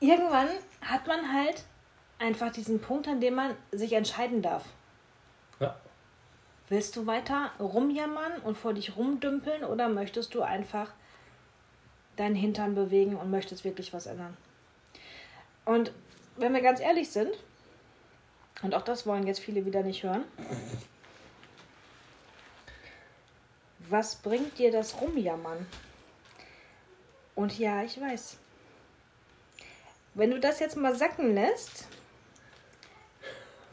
irgendwann 0.00 0.48
hat 0.80 1.06
man 1.06 1.32
halt 1.32 1.62
einfach 2.18 2.50
diesen 2.50 2.80
Punkt, 2.80 3.06
an 3.06 3.20
dem 3.20 3.34
man 3.34 3.54
sich 3.70 3.92
entscheiden 3.92 4.42
darf. 4.42 4.64
Willst 6.68 6.96
du 6.96 7.06
weiter 7.06 7.52
rumjammern 7.60 8.40
und 8.42 8.56
vor 8.56 8.72
dich 8.72 8.96
rumdümpeln 8.96 9.64
oder 9.64 9.88
möchtest 9.88 10.34
du 10.34 10.42
einfach 10.42 10.92
deinen 12.16 12.34
Hintern 12.34 12.74
bewegen 12.74 13.16
und 13.16 13.30
möchtest 13.30 13.64
wirklich 13.64 13.92
was 13.92 14.06
ändern? 14.06 14.36
Und 15.64 15.92
wenn 16.36 16.54
wir 16.54 16.62
ganz 16.62 16.80
ehrlich 16.80 17.10
sind, 17.10 17.30
und 18.62 18.74
auch 18.74 18.82
das 18.82 19.06
wollen 19.06 19.26
jetzt 19.26 19.40
viele 19.40 19.66
wieder 19.66 19.82
nicht 19.82 20.02
hören, 20.02 20.24
was 23.90 24.16
bringt 24.16 24.58
dir 24.58 24.72
das 24.72 25.00
Rumjammern? 25.00 25.66
Und 27.34 27.58
ja, 27.58 27.82
ich 27.82 28.00
weiß. 28.00 28.38
Wenn 30.14 30.30
du 30.30 30.40
das 30.40 30.60
jetzt 30.60 30.76
mal 30.76 30.94
sacken 30.94 31.34
lässt, 31.34 31.88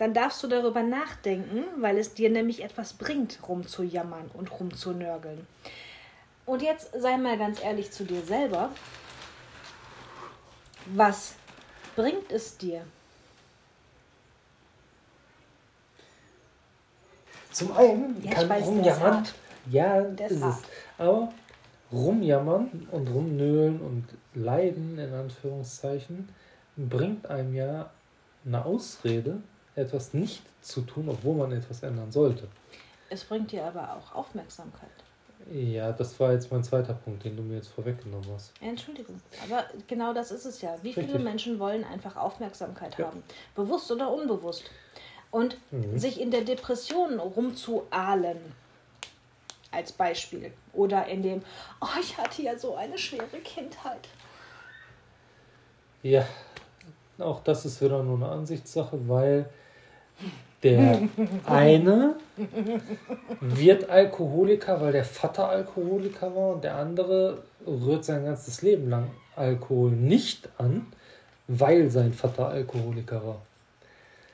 dann 0.01 0.15
darfst 0.15 0.41
du 0.41 0.48
darüber 0.48 0.81
nachdenken, 0.81 1.63
weil 1.77 2.00
es 2.00 2.15
dir 2.15 2.31
nämlich 2.31 2.63
etwas 2.63 2.93
bringt, 2.93 3.38
rumzujammern 3.48 4.31
und 4.34 4.50
rumzunörgeln. 4.60 5.46
Und 6.48 6.63
jetzt 6.63 6.91
sei 7.00 7.17
mal 7.17 7.38
ganz 7.38 7.63
ehrlich 7.63 7.91
zu 7.91 8.03
dir 8.03 8.24
selber. 8.24 8.72
Was 10.88 11.36
bringt 11.96 12.31
es 12.31 12.58
dir? 12.58 12.84
Zum 17.51 17.72
einen 17.77 18.24
Ja, 18.24 18.31
kann 18.31 18.43
ich 18.46 18.50
weiß, 18.50 18.65
rumjammern. 18.65 19.13
hart. 19.17 19.34
Ja, 19.70 20.01
Der 20.01 20.25
ist 20.25 20.31
ist 20.31 20.38
es. 20.38 20.43
hart. 20.43 20.63
Aber 20.98 21.34
rumjammern 21.91 22.88
und 22.89 23.08
rumnölen 23.08 23.79
und 23.81 24.08
leiden, 24.34 24.98
in 24.98 25.13
Anführungszeichen, 25.13 26.27
bringt 26.75 27.27
einem 27.27 27.53
ja 27.53 27.91
eine 28.48 28.65
Ausrede, 28.65 29.43
etwas 29.75 30.13
nicht 30.13 30.42
zu 30.62 30.82
tun, 30.82 31.10
obwohl 31.10 31.36
man 31.36 31.51
etwas 31.51 31.84
ändern 31.84 32.12
sollte. 32.12 32.48
Es 33.10 33.24
bringt 33.24 33.51
dir 33.51 33.66
aber 33.66 33.96
auch 33.96 34.13
Aufmerksamkeit. 34.16 34.90
Ja, 35.51 35.92
das 35.92 36.20
war 36.20 36.32
jetzt 36.34 36.51
mein 36.51 36.63
zweiter 36.63 36.94
Punkt, 36.94 37.25
den 37.25 37.36
du 37.36 37.42
mir 37.44 37.56
jetzt 37.56 37.70
vorweggenommen 37.70 38.28
hast. 38.34 38.54
Entschuldigung, 38.62 39.20
aber 39.44 39.66
genau 39.88 40.13
das 40.13 40.32
ist 40.32 40.46
es 40.46 40.62
ja. 40.62 40.75
Wie 40.84 40.94
viele 40.94 41.08
Richtig. 41.08 41.24
Menschen 41.24 41.60
wollen 41.60 41.84
einfach 41.84 42.16
Aufmerksamkeit 42.16 42.98
Ja. 42.98 43.08
haben? 43.08 43.24
Bewusst 43.56 43.92
oder 43.92 44.12
unbewusst. 44.13 44.63
Und 45.32 45.58
Mhm. 45.72 45.98
sich 45.98 46.22
in 46.22 46.30
der 46.30 46.42
Depression 46.42 47.20
rumzuahlen, 47.20 48.38
als 49.72 49.92
Beispiel. 49.94 50.54
Oder 50.74 51.08
in 51.08 51.24
dem, 51.24 51.42
oh, 51.82 51.88
ich 52.00 52.18
hatte 52.18 52.42
ja 52.44 52.58
so 52.58 52.75
eine 52.75 52.98
schwere 52.98 53.40
Kindheit. 53.44 54.10
Ja, 56.04 56.25
auch 57.20 57.42
das 57.44 57.66
ist 57.66 57.82
wieder 57.82 58.04
nur 58.04 58.18
eine 58.18 58.30
Ansichtssache, 58.30 59.08
weil 59.08 59.50
der 60.63 61.01
eine 61.46 62.16
wird 63.40 63.90
Alkoholiker, 63.90 64.82
weil 64.82 64.92
der 64.92 65.06
Vater 65.06 65.50
Alkoholiker 65.50 66.36
war 66.36 66.56
und 66.56 66.63
der 66.63 66.75
andere 66.75 67.44
rührt 67.66 68.06
sein 68.06 68.25
ganzes 68.25 68.62
Leben 68.62 68.90
lang 68.90 69.10
Alkohol 69.36 69.92
nicht 69.92 70.50
an, 70.58 70.88
weil 71.48 71.90
sein 71.90 72.13
Vater 72.13 72.50
Alkoholiker 72.50 73.25
war. 73.25 73.42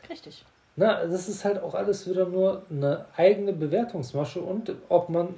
Richtig. 0.10 0.46
Na, 0.76 1.06
das 1.06 1.28
ist 1.28 1.44
halt 1.44 1.62
auch 1.62 1.74
alles 1.74 2.08
wieder 2.08 2.26
nur 2.26 2.64
eine 2.70 3.06
eigene 3.16 3.54
Bewertungsmasche 3.54 4.40
und 4.40 4.74
ob 4.90 5.10
man 5.10 5.30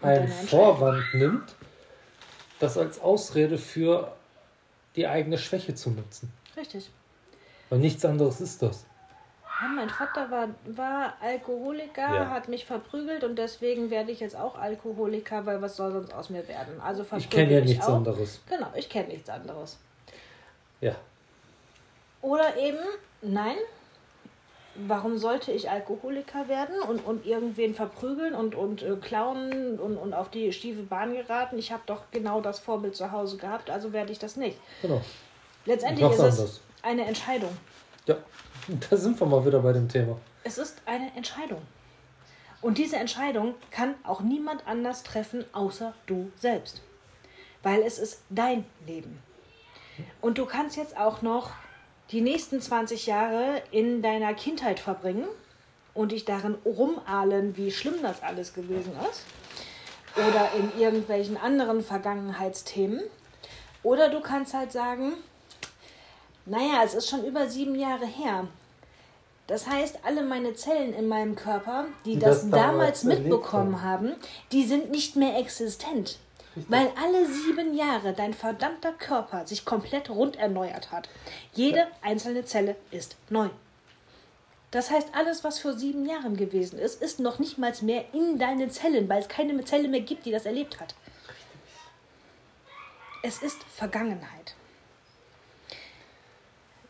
einen. 0.00 0.28
Vorwand 0.28 1.02
nimmt, 1.14 1.54
das 2.60 2.78
als 2.78 3.00
Ausrede 3.00 3.58
für 3.58 4.12
die 4.96 5.06
eigene 5.06 5.38
Schwäche 5.38 5.74
zu 5.74 5.90
nutzen. 5.90 6.32
Richtig. 6.56 6.90
Weil 7.68 7.80
nichts 7.80 8.04
anderes 8.04 8.40
ist 8.40 8.62
das. 8.62 8.86
Ja, 9.60 9.68
mein 9.68 9.88
Vater 9.88 10.30
war, 10.30 10.48
war 10.66 11.14
Alkoholiker, 11.20 12.14
Ja. 12.14 12.30
hat 12.30 12.48
mich 12.48 12.66
verprügelt 12.66 13.24
und 13.24 13.36
deswegen 13.36 13.90
werde 13.90 14.10
ich 14.12 14.20
jetzt 14.20 14.36
auch 14.36 14.58
Alkoholiker, 14.58 15.46
weil 15.46 15.62
was 15.62 15.76
soll 15.76 15.92
sonst 15.92 16.12
aus 16.12 16.28
mir 16.30 16.46
werden? 16.46 16.80
Also 16.80 17.06
Ich 17.16 17.30
kenne 17.30 17.52
ja 17.52 17.58
ich 17.60 17.64
nichts 17.64 17.86
auch. 17.86 17.94
anderes. 17.96 18.40
Genau, 18.48 18.66
ich 18.74 18.88
kenne 18.90 19.08
nichts 19.08 19.30
anderes. 19.30 19.78
Ja. 20.80 20.94
Oder 22.20 22.56
eben, 22.58 22.78
nein, 23.22 23.56
warum 24.74 25.16
sollte 25.16 25.52
ich 25.52 25.70
Alkoholiker 25.70 26.48
werden 26.48 26.80
und, 26.80 26.98
und 27.06 27.24
irgendwen 27.24 27.74
verprügeln 27.74 28.34
und, 28.34 28.54
und 28.54 28.82
äh, 28.82 28.96
klauen 28.96 29.78
und, 29.78 29.96
und 29.96 30.12
auf 30.12 30.28
die 30.30 30.52
stiefe 30.52 30.82
Bahn 30.82 31.14
geraten? 31.14 31.58
Ich 31.58 31.72
habe 31.72 31.82
doch 31.86 32.02
genau 32.10 32.42
das 32.42 32.58
Vorbild 32.58 32.94
zu 32.94 33.10
Hause 33.10 33.38
gehabt, 33.38 33.70
also 33.70 33.92
werde 33.94 34.12
ich 34.12 34.18
das 34.18 34.36
nicht. 34.36 34.58
Genau. 34.82 35.00
Letztendlich 35.64 36.10
ist 36.10 36.18
es 36.18 36.38
anders. 36.38 36.60
eine 36.82 37.06
Entscheidung. 37.06 37.56
Ja, 38.06 38.16
da 38.88 38.96
sind 38.96 39.18
wir 39.18 39.26
mal 39.26 39.44
wieder 39.44 39.60
bei 39.60 39.72
dem 39.72 39.88
Thema. 39.88 40.18
Es 40.44 40.58
ist 40.58 40.80
eine 40.86 41.10
Entscheidung. 41.16 41.62
Und 42.62 42.78
diese 42.78 42.96
Entscheidung 42.96 43.54
kann 43.70 43.94
auch 44.04 44.20
niemand 44.20 44.66
anders 44.66 45.02
treffen, 45.02 45.44
außer 45.52 45.92
du 46.06 46.30
selbst. 46.36 46.82
Weil 47.62 47.82
es 47.82 47.98
ist 47.98 48.22
dein 48.30 48.64
Leben. 48.86 49.18
Und 50.20 50.38
du 50.38 50.46
kannst 50.46 50.76
jetzt 50.76 50.96
auch 50.96 51.22
noch 51.22 51.50
die 52.10 52.20
nächsten 52.20 52.60
20 52.60 53.06
Jahre 53.06 53.62
in 53.72 54.02
deiner 54.02 54.34
Kindheit 54.34 54.78
verbringen 54.78 55.26
und 55.92 56.12
dich 56.12 56.24
darin 56.24 56.54
rumahlen, 56.64 57.56
wie 57.56 57.72
schlimm 57.72 57.96
das 58.02 58.22
alles 58.22 58.54
gewesen 58.54 58.92
ist. 59.10 59.24
Oder 60.16 60.50
in 60.56 60.80
irgendwelchen 60.80 61.36
anderen 61.36 61.82
Vergangenheitsthemen. 61.82 63.02
Oder 63.82 64.08
du 64.08 64.20
kannst 64.20 64.54
halt 64.54 64.72
sagen, 64.72 65.14
naja, 66.46 66.82
es 66.84 66.94
ist 66.94 67.08
schon 67.08 67.24
über 67.24 67.48
sieben 67.48 67.74
Jahre 67.74 68.06
her. 68.06 68.46
Das 69.46 69.68
heißt, 69.68 70.00
alle 70.04 70.22
meine 70.22 70.54
Zellen 70.54 70.92
in 70.92 71.06
meinem 71.06 71.36
Körper, 71.36 71.86
die, 72.04 72.14
Die 72.14 72.18
das, 72.18 72.42
das 72.42 72.50
damals 72.50 73.02
damals 73.02 73.04
mitbekommen 73.04 73.82
haben, 73.82 74.14
die 74.50 74.64
sind 74.64 74.90
nicht 74.90 75.16
mehr 75.16 75.38
existent. 75.38 76.18
Weil 76.68 76.90
alle 77.00 77.26
sieben 77.26 77.74
Jahre 77.74 78.14
dein 78.14 78.32
verdammter 78.32 78.92
Körper 78.92 79.46
sich 79.46 79.66
komplett 79.66 80.08
rund 80.08 80.36
erneuert 80.36 80.90
hat. 80.90 81.08
Jede 81.52 81.86
einzelne 82.00 82.46
Zelle 82.46 82.76
ist 82.90 83.16
neu. 83.28 83.50
Das 84.70 84.90
heißt, 84.90 85.08
alles, 85.14 85.44
was 85.44 85.58
vor 85.58 85.74
sieben 85.74 86.06
Jahren 86.06 86.36
gewesen 86.36 86.78
ist, 86.78 87.02
ist 87.02 87.20
noch 87.20 87.38
nicht 87.38 87.58
mal 87.58 87.72
mehr 87.82 88.06
in 88.14 88.38
deinen 88.38 88.70
Zellen, 88.70 89.08
weil 89.08 89.20
es 89.20 89.28
keine 89.28 89.62
Zelle 89.64 89.88
mehr 89.88 90.00
gibt, 90.00 90.24
die 90.24 90.32
das 90.32 90.46
erlebt 90.46 90.80
hat. 90.80 90.94
Es 93.22 93.42
ist 93.42 93.62
Vergangenheit. 93.64 94.54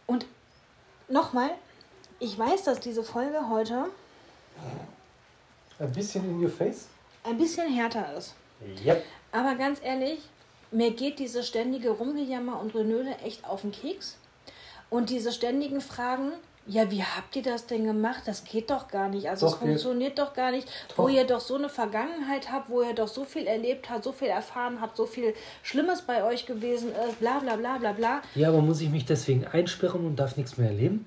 Und 0.06 0.26
nochmal, 1.08 1.50
ich 2.18 2.38
weiß, 2.38 2.64
dass 2.64 2.80
diese 2.80 3.02
Folge 3.02 3.48
heute 3.48 3.86
Ein 5.78 5.92
bisschen 5.92 6.24
in 6.24 6.42
your 6.42 6.50
face? 6.50 6.88
ein 7.24 7.36
bisschen 7.38 7.72
härter 7.72 8.14
ist. 8.16 8.34
Ja. 8.82 8.96
Aber 9.32 9.54
ganz 9.56 9.80
ehrlich, 9.82 10.20
mir 10.70 10.92
geht 10.92 11.18
diese 11.18 11.42
ständige 11.42 11.90
Rumgejammer 11.90 12.58
und 12.60 12.74
Renöle 12.74 13.16
echt 13.18 13.44
auf 13.44 13.62
den 13.62 13.72
Keks. 13.72 14.16
Und 14.88 15.10
diese 15.10 15.32
ständigen 15.32 15.80
Fragen, 15.80 16.32
ja, 16.68 16.90
wie 16.90 17.02
habt 17.02 17.36
ihr 17.36 17.42
das 17.42 17.66
denn 17.66 17.84
gemacht? 17.84 18.22
Das 18.26 18.44
geht 18.44 18.70
doch 18.70 18.88
gar 18.88 19.08
nicht. 19.08 19.28
Also 19.28 19.46
es 19.46 19.54
funktioniert 19.54 20.18
doch 20.18 20.34
gar 20.34 20.50
nicht. 20.50 20.68
Wo 20.96 21.04
Doch. 21.04 21.10
ihr 21.10 21.24
doch 21.24 21.40
so 21.40 21.54
eine 21.54 21.68
Vergangenheit 21.68 22.50
habt, 22.50 22.68
wo 22.68 22.82
ihr 22.82 22.94
doch 22.94 23.08
so 23.08 23.24
viel 23.24 23.46
erlebt 23.46 23.88
habt, 23.88 24.02
so 24.02 24.12
viel 24.12 24.28
erfahren 24.28 24.80
habt, 24.80 24.96
so 24.96 25.06
viel 25.06 25.34
Schlimmes 25.62 26.02
bei 26.02 26.24
euch 26.24 26.44
gewesen 26.44 26.90
ist, 27.08 27.20
bla 27.20 27.38
bla 27.38 27.56
bla 27.56 27.78
bla 27.78 27.92
bla. 27.92 28.22
Ja, 28.34 28.48
aber 28.48 28.60
muss 28.60 28.80
ich 28.80 28.90
mich 28.90 29.04
deswegen 29.04 29.46
einsperren 29.46 30.04
und 30.04 30.16
darf 30.16 30.36
nichts 30.36 30.58
mehr 30.58 30.68
erleben? 30.68 31.06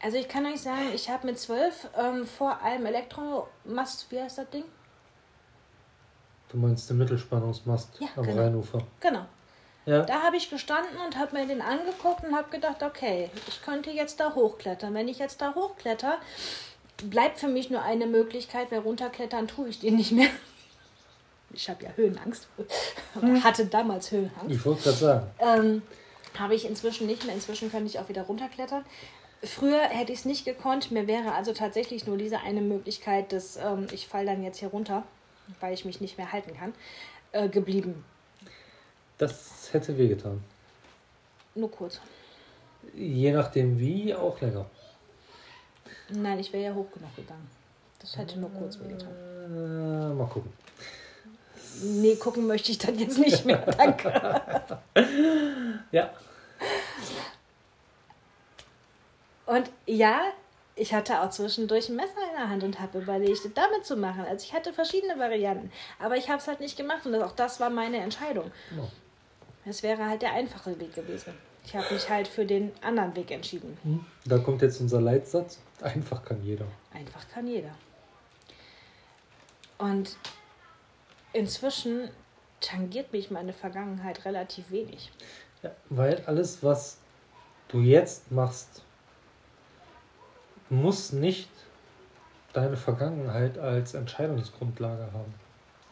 Also 0.00 0.16
ich 0.16 0.28
kann 0.28 0.46
euch 0.46 0.60
sagen, 0.60 0.92
ich 0.94 1.10
habe 1.10 1.26
mit 1.26 1.38
zwölf 1.38 1.88
ähm, 1.98 2.24
vor 2.24 2.62
einem 2.62 2.86
Elektromast, 2.86 4.06
wie 4.10 4.20
heißt 4.20 4.38
das 4.38 4.50
Ding? 4.50 4.64
Du 6.50 6.56
meinst 6.56 6.88
den 6.88 6.98
Mittelspannungsmast 6.98 7.90
Ja, 7.98 8.06
am 8.14 8.24
genau. 8.24 8.42
Rheinufer. 8.42 8.82
Genau. 9.00 9.26
Ja. 9.88 10.02
Da 10.02 10.22
habe 10.22 10.36
ich 10.36 10.50
gestanden 10.50 10.98
und 11.04 11.16
habe 11.16 11.34
mir 11.34 11.46
den 11.46 11.62
angeguckt 11.62 12.22
und 12.22 12.36
habe 12.36 12.50
gedacht, 12.50 12.82
okay, 12.82 13.30
ich 13.48 13.62
könnte 13.62 13.90
jetzt 13.90 14.20
da 14.20 14.34
hochklettern. 14.34 14.92
Wenn 14.92 15.08
ich 15.08 15.18
jetzt 15.18 15.40
da 15.40 15.54
hochkletter, 15.54 16.18
bleibt 17.04 17.38
für 17.38 17.48
mich 17.48 17.70
nur 17.70 17.80
eine 17.80 18.06
Möglichkeit, 18.06 18.70
weil 18.70 18.80
runterklettern 18.80 19.48
tue 19.48 19.68
ich 19.68 19.80
den 19.80 19.96
nicht 19.96 20.12
mehr. 20.12 20.28
Ich 21.50 21.70
habe 21.70 21.82
ja 21.82 21.90
Höhenangst. 21.96 22.46
Oder 23.16 23.42
hatte 23.42 23.64
damals 23.64 24.12
Höhenangst. 24.12 24.50
Ich 24.50 24.66
wollte 24.66 24.82
gerade 24.82 24.96
sagen. 24.98 25.26
Ähm, 25.38 25.82
habe 26.38 26.54
ich 26.54 26.66
inzwischen 26.66 27.06
nicht 27.06 27.24
mehr. 27.24 27.34
Inzwischen 27.34 27.72
kann 27.72 27.86
ich 27.86 27.98
auch 27.98 28.10
wieder 28.10 28.24
runterklettern. 28.24 28.84
Früher 29.42 29.80
hätte 29.80 30.12
ich 30.12 30.18
es 30.18 30.24
nicht 30.26 30.44
gekonnt. 30.44 30.90
Mir 30.90 31.06
wäre 31.06 31.32
also 31.32 31.54
tatsächlich 31.54 32.06
nur 32.06 32.18
diese 32.18 32.40
eine 32.40 32.60
Möglichkeit, 32.60 33.32
dass 33.32 33.56
ähm, 33.56 33.86
ich 33.92 34.08
fall 34.08 34.26
dann 34.26 34.42
jetzt 34.42 34.58
hier 34.58 34.68
runter, 34.68 35.04
weil 35.58 35.72
ich 35.72 35.86
mich 35.86 36.02
nicht 36.02 36.18
mehr 36.18 36.32
halten 36.32 36.54
kann, 36.54 36.74
äh, 37.32 37.48
geblieben. 37.48 38.04
Das 39.18 39.72
hätte 39.72 39.98
wehgetan. 39.98 40.42
Nur 41.54 41.70
kurz. 41.70 42.00
Je 42.94 43.32
nachdem 43.32 43.78
wie, 43.78 44.14
auch 44.14 44.40
länger. 44.40 44.66
Nein, 46.10 46.38
ich 46.38 46.52
wäre 46.52 46.64
ja 46.64 46.74
hoch 46.74 46.90
genug 46.92 47.14
gegangen. 47.16 47.50
Das 47.98 48.16
hätte 48.16 48.38
nur 48.38 48.50
kurz 48.50 48.78
wehgetan. 48.78 49.08
Äh, 49.10 50.14
mal 50.14 50.28
gucken. 50.28 50.52
Nee, 51.82 52.16
gucken 52.16 52.46
möchte 52.46 52.70
ich 52.70 52.78
dann 52.78 52.98
jetzt 52.98 53.18
nicht 53.18 53.44
mehr. 53.44 53.58
Danke. 53.78 54.40
Ja. 55.90 56.10
Und 59.46 59.70
ja, 59.86 60.32
ich 60.76 60.94
hatte 60.94 61.20
auch 61.20 61.30
zwischendurch 61.30 61.88
ein 61.88 61.96
Messer 61.96 62.20
in 62.30 62.36
der 62.36 62.48
Hand 62.48 62.62
und 62.62 62.80
habe 62.80 62.98
überlegt, 62.98 63.44
es 63.44 63.54
damit 63.54 63.84
zu 63.84 63.96
machen. 63.96 64.24
Also 64.28 64.44
ich 64.44 64.52
hatte 64.52 64.72
verschiedene 64.72 65.18
Varianten. 65.18 65.72
Aber 65.98 66.16
ich 66.16 66.28
habe 66.28 66.38
es 66.38 66.46
halt 66.46 66.60
nicht 66.60 66.76
gemacht 66.76 67.04
und 67.06 67.12
das, 67.12 67.22
auch 67.22 67.32
das 67.32 67.58
war 67.58 67.70
meine 67.70 67.98
Entscheidung. 67.98 68.50
Ja. 68.76 68.84
Es 69.68 69.82
wäre 69.82 70.06
halt 70.06 70.22
der 70.22 70.32
einfache 70.32 70.78
Weg 70.80 70.94
gewesen. 70.94 71.34
Ich 71.64 71.76
habe 71.76 71.92
mich 71.92 72.08
halt 72.08 72.26
für 72.26 72.46
den 72.46 72.72
anderen 72.80 73.14
Weg 73.14 73.30
entschieden. 73.30 73.76
Hm, 73.82 74.04
Da 74.24 74.38
kommt 74.38 74.62
jetzt 74.62 74.80
unser 74.80 75.00
Leitsatz. 75.00 75.58
Einfach 75.82 76.24
kann 76.24 76.42
jeder. 76.42 76.64
Einfach 76.94 77.28
kann 77.28 77.46
jeder. 77.46 77.74
Und 79.76 80.16
inzwischen 81.34 82.10
tangiert 82.60 83.12
mich 83.12 83.30
meine 83.30 83.52
Vergangenheit 83.52 84.24
relativ 84.24 84.70
wenig. 84.70 85.12
Ja, 85.62 85.70
weil 85.90 86.22
alles, 86.26 86.62
was 86.62 86.98
du 87.68 87.80
jetzt 87.80 88.32
machst, 88.32 88.82
muss 90.70 91.12
nicht 91.12 91.50
deine 92.52 92.76
Vergangenheit 92.76 93.58
als 93.58 93.94
Entscheidungsgrundlage 93.94 95.12
haben. 95.12 95.34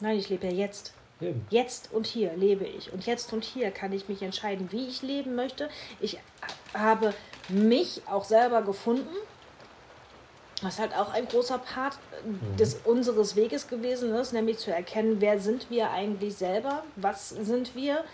Nein, 0.00 0.16
ich 0.18 0.28
lebe 0.30 0.46
ja 0.46 0.52
jetzt. 0.52 0.94
Eben. 1.20 1.46
Jetzt 1.50 1.90
und 1.92 2.06
hier 2.06 2.34
lebe 2.36 2.64
ich. 2.64 2.92
Und 2.92 3.06
jetzt 3.06 3.32
und 3.32 3.42
hier 3.44 3.70
kann 3.70 3.92
ich 3.92 4.08
mich 4.08 4.22
entscheiden, 4.22 4.68
wie 4.70 4.86
ich 4.86 5.02
leben 5.02 5.34
möchte. 5.34 5.68
Ich 6.00 6.18
habe 6.74 7.14
mich 7.48 8.02
auch 8.06 8.24
selber 8.24 8.62
gefunden. 8.62 9.16
Was 10.62 10.78
halt 10.78 10.96
auch 10.96 11.12
ein 11.12 11.28
großer 11.28 11.58
Part 11.58 11.98
des 12.58 12.76
unseres 12.84 13.36
Weges 13.36 13.68
gewesen 13.68 14.14
ist, 14.14 14.32
nämlich 14.32 14.56
zu 14.56 14.72
erkennen, 14.72 15.16
wer 15.20 15.38
sind 15.38 15.68
wir 15.68 15.90
eigentlich 15.90 16.34
selber, 16.36 16.82
was 16.96 17.28
sind 17.28 17.74
wir, 17.74 18.04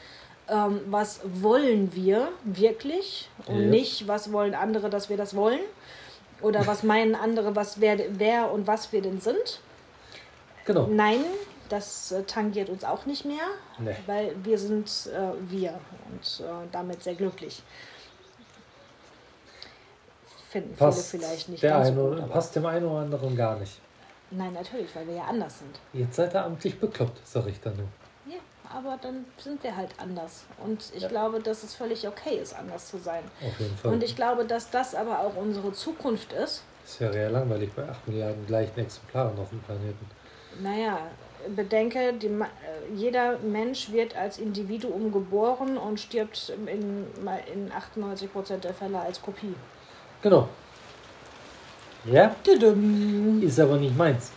ähm, 0.49 0.81
was 0.87 1.21
wollen 1.25 1.95
wir 1.95 2.29
wirklich 2.43 3.31
und 3.47 3.61
Ja. 3.61 3.67
nicht, 3.69 4.09
was 4.09 4.33
wollen 4.33 4.57
andere, 4.57 4.91
dass 4.91 5.09
wir 5.09 5.17
das 5.17 5.37
wollen 5.37 5.61
oder 6.41 6.67
was 6.67 6.83
meinen 6.83 7.15
andere, 7.15 7.55
was 7.55 7.81
wer, 7.81 7.97
wer 8.19 8.51
und 8.51 8.67
was 8.67 8.93
wir 8.93 9.03
denn 9.03 9.21
sind. 9.21 9.61
Genau. 10.65 10.89
Nein, 10.89 11.25
das 11.73 12.13
äh, 12.13 12.23
tangiert 12.25 12.69
uns 12.69 12.85
auch 12.85 13.07
nicht 13.07 13.25
mehr, 13.25 13.47
Nee. 13.79 13.97
weil 14.07 14.35
wir 14.45 14.59
sind 14.59 14.87
äh, 15.13 15.33
wir 15.51 15.75
und 16.11 16.45
äh, 16.45 16.51
damit 16.71 17.03
sehr 17.03 17.15
glücklich. 17.15 17.63
Finden 20.51 20.77
Passt, 20.77 21.11
viele 21.11 21.23
vielleicht 21.23 21.49
nicht 21.49 21.63
der 21.63 21.71
ganz 21.71 21.89
so 21.89 21.93
eine, 22.11 22.21
gut, 22.21 22.31
passt 22.31 22.55
dem 22.57 22.67
einen 22.67 22.85
oder 22.85 23.01
anderen 23.01 23.35
gar 23.37 23.57
nicht. 23.59 23.81
Nein, 24.31 24.53
natürlich, 24.53 24.95
weil 24.95 25.07
wir 25.07 25.15
ja 25.15 25.25
anders 25.25 25.59
sind. 25.61 25.79
Jetzt 25.93 26.17
seid 26.17 26.35
ihr 26.35 26.45
amtlich 26.45 26.79
bekloppt, 26.79 27.19
sag 27.27 27.47
ich 27.47 27.59
dann 27.61 27.75
nur. 27.77 27.87
Ja, 28.27 28.39
aber 28.71 28.99
dann 29.01 29.25
sind 29.39 29.63
wir 29.63 29.75
halt 29.77 29.91
anders. 29.99 30.45
Und 30.63 30.93
ich 30.95 31.03
Ja. 31.03 31.09
glaube, 31.09 31.41
dass 31.41 31.63
es 31.63 31.75
völlig 31.75 32.07
okay 32.07 32.37
ist, 32.37 32.55
anders 32.55 32.89
zu 32.89 32.99
sein. 32.99 33.23
Auf 33.43 33.59
jeden 33.59 33.77
Fall. 33.77 33.93
Und 33.93 34.03
ich 34.03 34.15
glaube, 34.15 34.45
dass 34.45 34.71
das 34.71 34.95
aber 34.95 35.21
auch 35.21 35.35
unsere 35.37 35.73
Zukunft 35.73 36.33
ist. 36.35 36.63
Es 36.85 37.01
wäre 37.01 37.17
ja 37.23 37.29
langweilig 37.29 37.71
bei 37.75 37.89
8 37.89 38.09
Milliarden 38.09 38.47
gleichen 38.47 38.79
Exemplaren 38.79 39.39
auf 39.39 39.49
dem 39.51 39.61
Planeten. 39.61 40.07
Naja, 40.61 40.99
bedenke, 41.55 42.13
die, 42.15 42.27
äh, 42.27 42.49
jeder 42.95 43.39
Mensch 43.39 43.93
wird 43.93 44.17
als 44.17 44.39
Individuum 44.39 45.13
geboren 45.13 45.77
und 45.77 46.01
stirbt 46.01 46.53
in, 46.67 47.07
in 47.53 47.73
98% 47.73 48.59
der 48.59 48.75
Fälle 48.75 49.01
als 49.01 49.21
Kopie. 49.21 49.55
Genau. 50.23 50.49
Ja, 52.05 52.35
ist 53.41 53.61
aber 53.61 53.77
nicht 53.77 53.97
meins. 53.97 54.33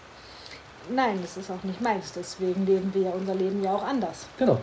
Nein, 0.90 1.20
das 1.22 1.38
ist 1.38 1.50
auch 1.50 1.64
nicht 1.64 1.82
meins. 1.82 2.12
Deswegen 2.14 2.66
leben 2.66 2.94
wir 2.94 3.14
unser 3.14 3.34
Leben 3.34 3.64
ja 3.64 3.74
auch 3.74 3.84
anders. 3.84 4.28
Genau. 4.38 4.60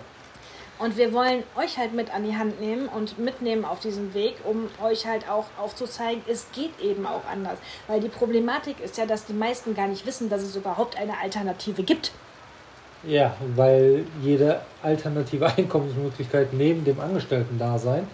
Und 0.78 0.96
wir 0.96 1.12
wollen 1.12 1.44
euch 1.56 1.78
halt 1.78 1.92
mit 1.92 2.12
an 2.12 2.24
die 2.24 2.36
Hand 2.36 2.60
nehmen 2.60 2.88
und 2.88 3.18
mitnehmen 3.18 3.64
auf 3.64 3.80
diesem 3.80 4.14
Weg, 4.14 4.36
um 4.44 4.68
euch 4.82 5.06
halt 5.06 5.28
auch 5.28 5.46
aufzuzeigen, 5.56 6.22
es 6.26 6.46
geht 6.52 6.80
eben 6.80 7.06
auch 7.06 7.24
anders. 7.30 7.58
Weil 7.86 8.00
die 8.00 8.08
Problematik 8.08 8.80
ist 8.80 8.98
ja, 8.98 9.06
dass 9.06 9.26
die 9.26 9.32
meisten 9.32 9.74
gar 9.74 9.86
nicht 9.86 10.06
wissen, 10.06 10.28
dass 10.28 10.42
es 10.42 10.56
überhaupt 10.56 10.96
eine 10.96 11.18
Alternative 11.18 11.82
gibt. 11.84 12.10
Ja, 13.04 13.34
weil 13.56 14.04
jede 14.22 14.60
alternative 14.82 15.46
Einkommensmöglichkeit 15.56 16.52
neben 16.52 16.84
dem 16.84 17.00
Angestellten-Dasein 17.00 18.06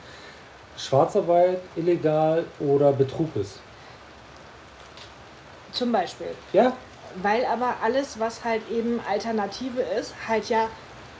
Schwarzarbeit, 0.79 1.61
illegal 1.77 2.44
oder 2.61 2.92
Betrug 2.92 3.35
ist. 3.37 3.59
Zum 5.72 5.92
Beispiel. 5.92 6.29
Ja, 6.53 6.72
Weil 7.22 7.44
aber 7.46 7.74
alles, 7.83 8.18
was 8.20 8.44
halt 8.44 8.62
eben 8.70 9.01
Alternative 9.09 9.81
ist, 9.81 10.14
halt 10.27 10.48
ja 10.48 10.68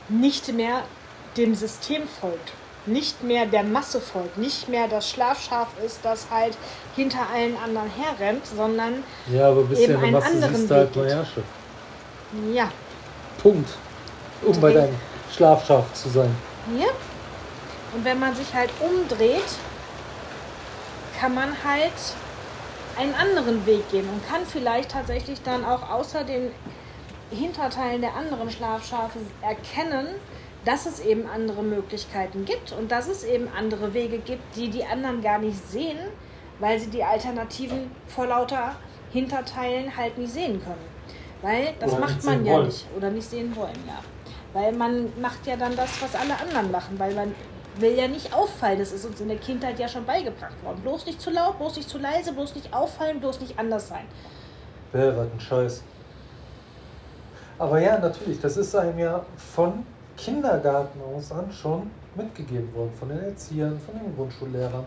nicht 0.09 0.53
mehr 0.53 0.85
dem 1.37 1.55
System 1.55 2.03
folgt. 2.21 2.53
Nicht 2.87 3.23
mehr 3.23 3.47
der 3.47 3.65
Masse 3.65 4.01
folgt. 4.01 4.39
Nicht 4.39 4.69
mehr 4.69 4.89
das 4.89 5.11
Schlafschaf 5.11 5.69
ist, 5.85 6.01
das 6.05 6.31
halt 6.31 6.57
hinter 6.97 7.27
allen 7.33 7.57
anderen 7.57 7.91
herrennt, 7.91 8.47
sondern 8.47 9.03
ja, 9.33 9.49
aber 9.49 9.63
bist 9.65 9.83
Eben 9.83 9.97
einen 9.97 10.13
Masse 10.13 10.27
anderen 10.29 10.71
halt 10.71 10.97
Weg. 10.97 11.05
Herrsche. 11.11 11.43
ja. 12.53 12.71
Punkt. 13.43 13.71
Um 14.43 14.61
bei 14.61 14.71
Dreh- 14.71 14.75
deinem 14.83 14.95
Schlafschaf 15.35 15.93
zu 15.95 16.09
sein. 16.09 16.35
Ja. 16.79 16.87
Und 17.95 18.05
wenn 18.05 18.19
man 18.19 18.35
sich 18.35 18.53
halt 18.53 18.71
umdreht, 18.81 19.43
kann 21.19 21.35
man 21.35 21.53
halt 21.65 21.93
einen 22.99 23.15
anderen 23.15 23.65
Weg 23.67 23.91
gehen 23.91 24.09
und 24.09 24.29
kann 24.29 24.43
vielleicht 24.47 24.91
tatsächlich 24.91 25.43
dann 25.43 25.65
auch 25.65 25.89
außer 25.91 26.25
den 26.25 26.51
Hinterteilen 27.31 28.01
der 28.01 28.15
anderen 28.15 28.51
Schlafschafe 28.51 29.19
erkennen, 29.43 30.09
dass 30.65 30.87
es 30.87 31.01
eben 31.01 31.29
andere 31.29 31.63
Möglichkeiten 31.63 32.45
gibt 32.45 32.73
und 32.73 32.91
dass 32.91 33.09
es 33.09 33.25
eben 33.25 33.49
andere 33.57 33.95
Wege 33.95 34.19
gibt, 34.19 34.57
die 34.57 34.69
die 34.69 34.85
anderen 34.85 35.23
gar 35.23 35.39
nicht 35.39 35.57
sehen, 35.71 35.99
weil 36.59 36.79
sie 36.79 36.91
die 36.91 37.05
Alternativen 37.05 37.91
vor 38.09 38.27
lauter 38.27 38.75
Hinterteilen 39.13 39.97
halt 39.97 40.19
nicht 40.19 40.33
sehen 40.33 40.61
können. 40.63 40.98
Weil 41.43 41.75
das 41.79 41.93
Oder 41.93 42.01
macht 42.01 42.25
man 42.25 42.45
ja 42.45 42.55
wollen. 42.55 42.67
nicht 42.67 42.87
oder 42.97 43.11
nicht 43.11 43.31
sehen 43.31 43.55
wollen, 43.55 43.79
ja. 43.87 44.01
Weil 44.53 44.73
man 44.73 45.13
macht 45.21 45.47
ja 45.47 45.57
dann 45.57 45.77
das, 45.77 46.03
was 46.03 46.15
alle 46.15 46.39
anderen 46.39 46.71
machen, 46.71 46.99
weil 46.99 47.15
man 47.15 47.35
will 47.79 47.97
ja 47.97 48.09
nicht 48.09 48.35
auffallen. 48.35 48.79
Das 48.79 48.93
ist 48.93 49.05
uns 49.05 49.21
in 49.21 49.29
der 49.29 49.37
Kindheit 49.37 49.79
ja 49.79 49.87
schon 49.87 50.05
beigebracht 50.05 50.63
worden. 50.65 50.81
Bloß 50.83 51.07
nicht 51.07 51.21
zu 51.21 51.31
laut, 51.31 51.59
bloß 51.59 51.77
nicht 51.77 51.89
zu 51.89 51.99
leise, 51.99 52.33
bloß 52.33 52.55
nicht 52.57 52.75
auffallen, 52.75 53.21
bloß 53.21 53.41
nicht 53.41 53.59
anders 53.59 53.89
sein. 53.89 54.05
Bäh, 54.93 55.13
was 55.15 55.27
ein 55.33 55.41
Scheiß. 55.41 55.83
Aber 57.59 57.81
ja, 57.81 57.99
natürlich, 57.99 58.41
das 58.41 58.57
ist 58.57 58.75
einem 58.75 58.99
ja 58.99 59.25
von 59.37 59.85
Kindergarten 60.17 61.01
aus 61.15 61.31
an 61.33 61.51
schon 61.53 61.91
mitgegeben 62.15 62.73
worden, 62.75 62.93
von 62.99 63.09
den 63.09 63.23
Erziehern, 63.23 63.79
von 63.79 63.95
den 63.99 64.15
Grundschullehrern. 64.17 64.85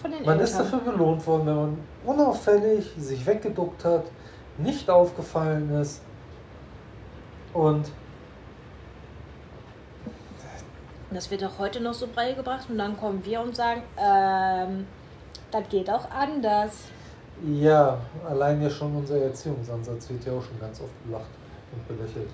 Von 0.00 0.10
den 0.10 0.20
Man 0.24 0.38
Eltern. 0.38 0.44
ist 0.44 0.58
dafür 0.58 0.78
belohnt 0.80 1.26
worden, 1.26 1.46
wenn 1.46 1.56
man 1.56 1.78
unauffällig 2.04 2.92
sich 2.98 3.24
weggeduckt 3.26 3.84
hat, 3.84 4.04
nicht 4.58 4.88
aufgefallen 4.90 5.70
ist 5.80 6.02
und 7.52 7.90
Das 11.10 11.30
wird 11.30 11.44
auch 11.44 11.58
heute 11.58 11.80
noch 11.80 11.94
so 11.94 12.08
beigebracht 12.08 12.68
und 12.68 12.76
dann 12.78 12.96
kommen 12.96 13.24
wir 13.24 13.40
und 13.40 13.54
sagen, 13.54 13.82
ähm, 13.96 14.86
das 15.52 15.68
geht 15.68 15.88
auch 15.88 16.10
anders. 16.10 16.72
ja, 17.54 17.98
allein 18.28 18.60
ja 18.62 18.68
schon 18.70 18.96
unser 18.96 19.18
Erziehungsansatz 19.18 20.08
wird 20.08 20.24
ja 20.24 20.32
auch 20.32 20.42
schon 20.42 20.58
ganz 20.60 20.80
oft 20.80 20.92
gelacht 21.04 21.30
und 21.72 21.86
belächelt. 21.88 22.30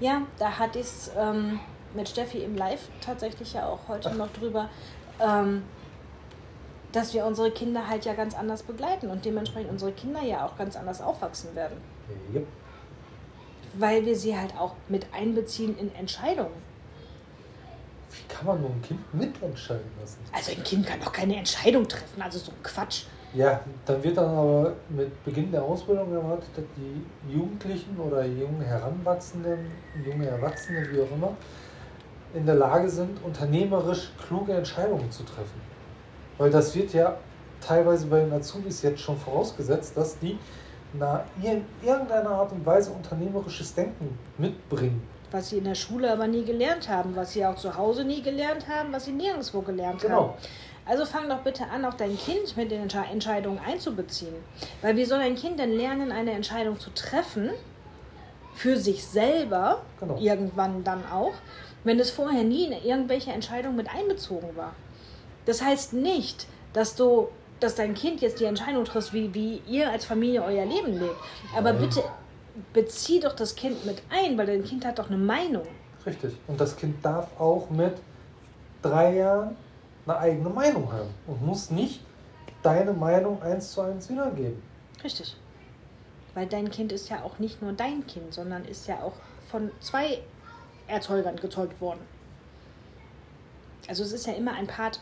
Ja, 0.00 0.22
da 0.38 0.58
hatte 0.58 0.78
ich 0.78 0.86
es 0.86 1.10
ähm, 1.16 1.60
mit 1.94 2.08
Steffi 2.08 2.38
im 2.38 2.56
Live 2.56 2.88
tatsächlich 3.04 3.52
ja 3.52 3.66
auch 3.66 3.80
heute 3.88 4.14
noch 4.14 4.32
drüber, 4.32 4.68
ähm, 5.20 5.62
dass 6.92 7.14
wir 7.14 7.24
unsere 7.24 7.50
Kinder 7.50 7.88
halt 7.88 8.04
ja 8.04 8.14
ganz 8.14 8.36
anders 8.36 8.62
begleiten 8.62 9.08
und 9.08 9.24
dementsprechend 9.24 9.70
unsere 9.70 9.92
Kinder 9.92 10.22
ja 10.22 10.46
auch 10.46 10.56
ganz 10.56 10.76
anders 10.76 11.00
aufwachsen 11.00 11.54
werden. 11.54 11.78
Yep. 12.34 12.46
Weil 13.74 14.04
wir 14.04 14.16
sie 14.16 14.36
halt 14.36 14.54
auch 14.58 14.74
mit 14.88 15.06
einbeziehen 15.12 15.76
in 15.78 15.94
Entscheidungen. 15.94 16.72
Wie 18.10 18.34
kann 18.34 18.46
man 18.46 18.60
nur 18.60 18.70
ein 18.70 18.82
Kind 18.82 19.14
mitentscheiden 19.14 19.90
lassen? 19.98 20.18
Also 20.32 20.52
ein 20.52 20.62
Kind 20.62 20.86
kann 20.86 21.00
doch 21.00 21.12
keine 21.12 21.36
Entscheidung 21.36 21.88
treffen, 21.88 22.20
also 22.20 22.38
so 22.38 22.52
ein 22.52 22.62
Quatsch. 22.62 23.04
Ja, 23.34 23.60
dann 23.86 24.04
wird 24.04 24.18
dann 24.18 24.28
aber 24.28 24.74
mit 24.90 25.24
Beginn 25.24 25.50
der 25.50 25.62
Ausbildung 25.62 26.12
erwartet, 26.12 26.50
dass 26.54 26.64
die 26.76 27.32
Jugendlichen 27.32 27.98
oder 27.98 28.26
jungen 28.26 28.60
Heranwachsenden, 28.60 29.70
junge 30.04 30.26
Erwachsene, 30.26 30.86
wie 30.92 31.00
auch 31.00 31.10
immer, 31.10 31.34
in 32.34 32.44
der 32.44 32.56
Lage 32.56 32.90
sind, 32.90 33.22
unternehmerisch 33.24 34.10
kluge 34.26 34.52
Entscheidungen 34.52 35.10
zu 35.10 35.22
treffen. 35.22 35.71
Weil 36.42 36.50
das 36.50 36.74
wird 36.74 36.92
ja 36.92 37.16
teilweise 37.64 38.06
bei 38.08 38.18
den 38.18 38.32
Azubis 38.32 38.82
jetzt 38.82 39.00
schon 39.00 39.16
vorausgesetzt, 39.16 39.96
dass 39.96 40.18
die 40.18 40.36
na, 40.92 41.24
in 41.40 41.64
irgendeiner 41.86 42.30
Art 42.30 42.50
und 42.50 42.66
Weise 42.66 42.90
unternehmerisches 42.90 43.72
Denken 43.76 44.18
mitbringen. 44.38 45.06
Was 45.30 45.50
sie 45.50 45.58
in 45.58 45.64
der 45.64 45.76
Schule 45.76 46.12
aber 46.12 46.26
nie 46.26 46.44
gelernt 46.44 46.88
haben, 46.88 47.14
was 47.14 47.32
sie 47.34 47.46
auch 47.46 47.54
zu 47.54 47.76
Hause 47.76 48.02
nie 48.02 48.22
gelernt 48.22 48.66
haben, 48.66 48.92
was 48.92 49.04
sie 49.04 49.12
nirgendwo 49.12 49.60
gelernt 49.60 50.02
Genau. 50.02 50.16
haben. 50.16 50.32
Also 50.84 51.04
fang 51.06 51.28
doch 51.28 51.38
bitte 51.42 51.64
an, 51.72 51.84
auch 51.84 51.94
dein 51.94 52.18
Kind 52.18 52.56
mit 52.56 52.72
den 52.72 52.88
Entsche- 52.88 53.08
Entscheidungen 53.08 53.60
einzubeziehen. 53.64 54.34
Weil 54.82 54.96
wie 54.96 55.04
soll 55.04 55.20
ein 55.20 55.36
Kind 55.36 55.60
denn 55.60 55.70
lernen, 55.70 56.10
eine 56.10 56.32
Entscheidung 56.32 56.80
zu 56.80 56.90
treffen, 56.92 57.50
für 58.56 58.76
sich 58.76 59.06
selber, 59.06 59.82
Genau. 60.00 60.18
irgendwann 60.18 60.82
dann 60.82 61.04
auch, 61.08 61.34
wenn 61.84 62.00
es 62.00 62.10
vorher 62.10 62.42
nie 62.42 62.64
in 62.66 62.72
irgendwelche 62.84 63.30
Entscheidungen 63.30 63.76
mit 63.76 63.88
einbezogen 63.94 64.56
war? 64.56 64.72
Das 65.46 65.62
heißt 65.62 65.92
nicht, 65.92 66.46
dass 66.72 66.94
du, 66.94 67.28
dass 67.60 67.74
dein 67.74 67.94
Kind 67.94 68.20
jetzt 68.20 68.40
die 68.40 68.44
Entscheidung 68.44 68.84
trifft, 68.84 69.12
wie, 69.12 69.32
wie 69.34 69.62
ihr 69.68 69.90
als 69.90 70.04
Familie 70.04 70.42
euer 70.42 70.64
Leben 70.64 70.98
lebt. 70.98 71.16
Aber 71.56 71.72
bitte 71.72 72.02
bezieh 72.72 73.20
doch 73.20 73.34
das 73.34 73.54
Kind 73.54 73.84
mit 73.84 74.02
ein, 74.10 74.36
weil 74.36 74.46
dein 74.46 74.64
Kind 74.64 74.84
hat 74.84 74.98
doch 74.98 75.08
eine 75.08 75.18
Meinung. 75.18 75.66
Richtig. 76.04 76.36
Und 76.46 76.60
das 76.60 76.76
Kind 76.76 77.04
darf 77.04 77.28
auch 77.40 77.70
mit 77.70 77.94
drei 78.82 79.16
Jahren 79.16 79.56
eine 80.06 80.18
eigene 80.18 80.48
Meinung 80.48 80.92
haben 80.92 81.10
und 81.26 81.44
muss 81.44 81.70
nicht 81.70 82.00
deine 82.62 82.92
Meinung 82.92 83.40
eins 83.42 83.72
zu 83.72 83.80
eins 83.80 84.08
wiedergeben. 84.08 84.62
Richtig. 85.02 85.36
Weil 86.34 86.46
dein 86.46 86.70
Kind 86.70 86.92
ist 86.92 87.08
ja 87.08 87.22
auch 87.22 87.38
nicht 87.38 87.62
nur 87.62 87.72
dein 87.72 88.06
Kind, 88.06 88.32
sondern 88.32 88.64
ist 88.64 88.88
ja 88.88 89.02
auch 89.02 89.14
von 89.48 89.70
zwei 89.80 90.22
Erzeugern 90.88 91.36
gezeugt 91.36 91.80
worden. 91.80 92.00
Also 93.88 94.02
es 94.02 94.12
ist 94.12 94.26
ja 94.26 94.32
immer 94.32 94.54
ein 94.54 94.66
Part 94.66 95.00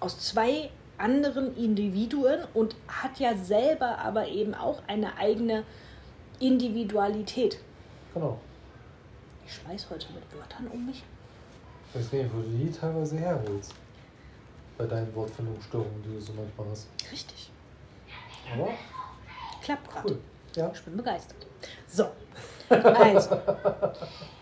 aus 0.00 0.18
zwei 0.18 0.70
anderen 0.98 1.56
Individuen 1.56 2.40
und 2.54 2.76
hat 2.88 3.18
ja 3.18 3.36
selber 3.36 3.98
aber 3.98 4.28
eben 4.28 4.54
auch 4.54 4.82
eine 4.86 5.16
eigene 5.16 5.64
Individualität. 6.38 7.58
Genau. 8.14 8.38
Ich 9.46 9.54
schmeiß 9.54 9.88
heute 9.90 10.06
mit 10.12 10.22
Wörtern 10.32 10.68
um 10.68 10.86
mich. 10.86 11.02
Ich 11.88 12.00
weiß 12.00 12.12
nicht, 12.12 12.30
wo 12.32 12.40
du 12.40 12.48
die 12.48 12.70
teilweise 12.70 13.18
herholst. 13.18 13.74
Bei 14.78 14.86
deinen 14.86 15.14
Wortfindungsstörungen, 15.14 16.02
die 16.02 16.14
du 16.14 16.20
so 16.20 16.32
manchmal 16.32 16.68
hast. 16.70 16.88
Richtig. 17.10 17.50
Aber 18.52 18.70
Klappt 19.62 19.90
gerade. 19.90 20.08
cool. 20.08 20.18
Ja. 20.56 20.70
Ich 20.72 20.82
bin 20.82 20.96
begeistert. 20.96 21.46
So, 21.86 22.06
also. 22.68 23.40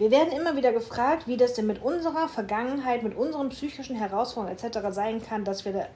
Wir 0.00 0.10
werden 0.10 0.32
immer 0.32 0.56
wieder 0.56 0.72
gefragt, 0.72 1.26
wie 1.28 1.36
das 1.36 1.52
denn 1.52 1.66
mit 1.66 1.82
unserer 1.82 2.26
Vergangenheit, 2.26 3.02
mit 3.02 3.14
unseren 3.14 3.50
psychischen 3.50 3.96
Herausforderungen 3.96 4.56
etc. 4.58 4.78
sein 4.92 5.20
kann, 5.22 5.44
dass 5.44 5.66
wir 5.66 5.88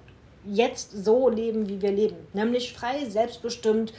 jetzt 0.45 0.90
so 0.93 1.31
leben, 1.31 1.71
wie 1.71 1.81
wir 1.81 1.90
leben. 1.90 2.17
Nämlich 2.35 2.75
frei, 2.75 3.09
selbstbestimmt, 3.09 3.95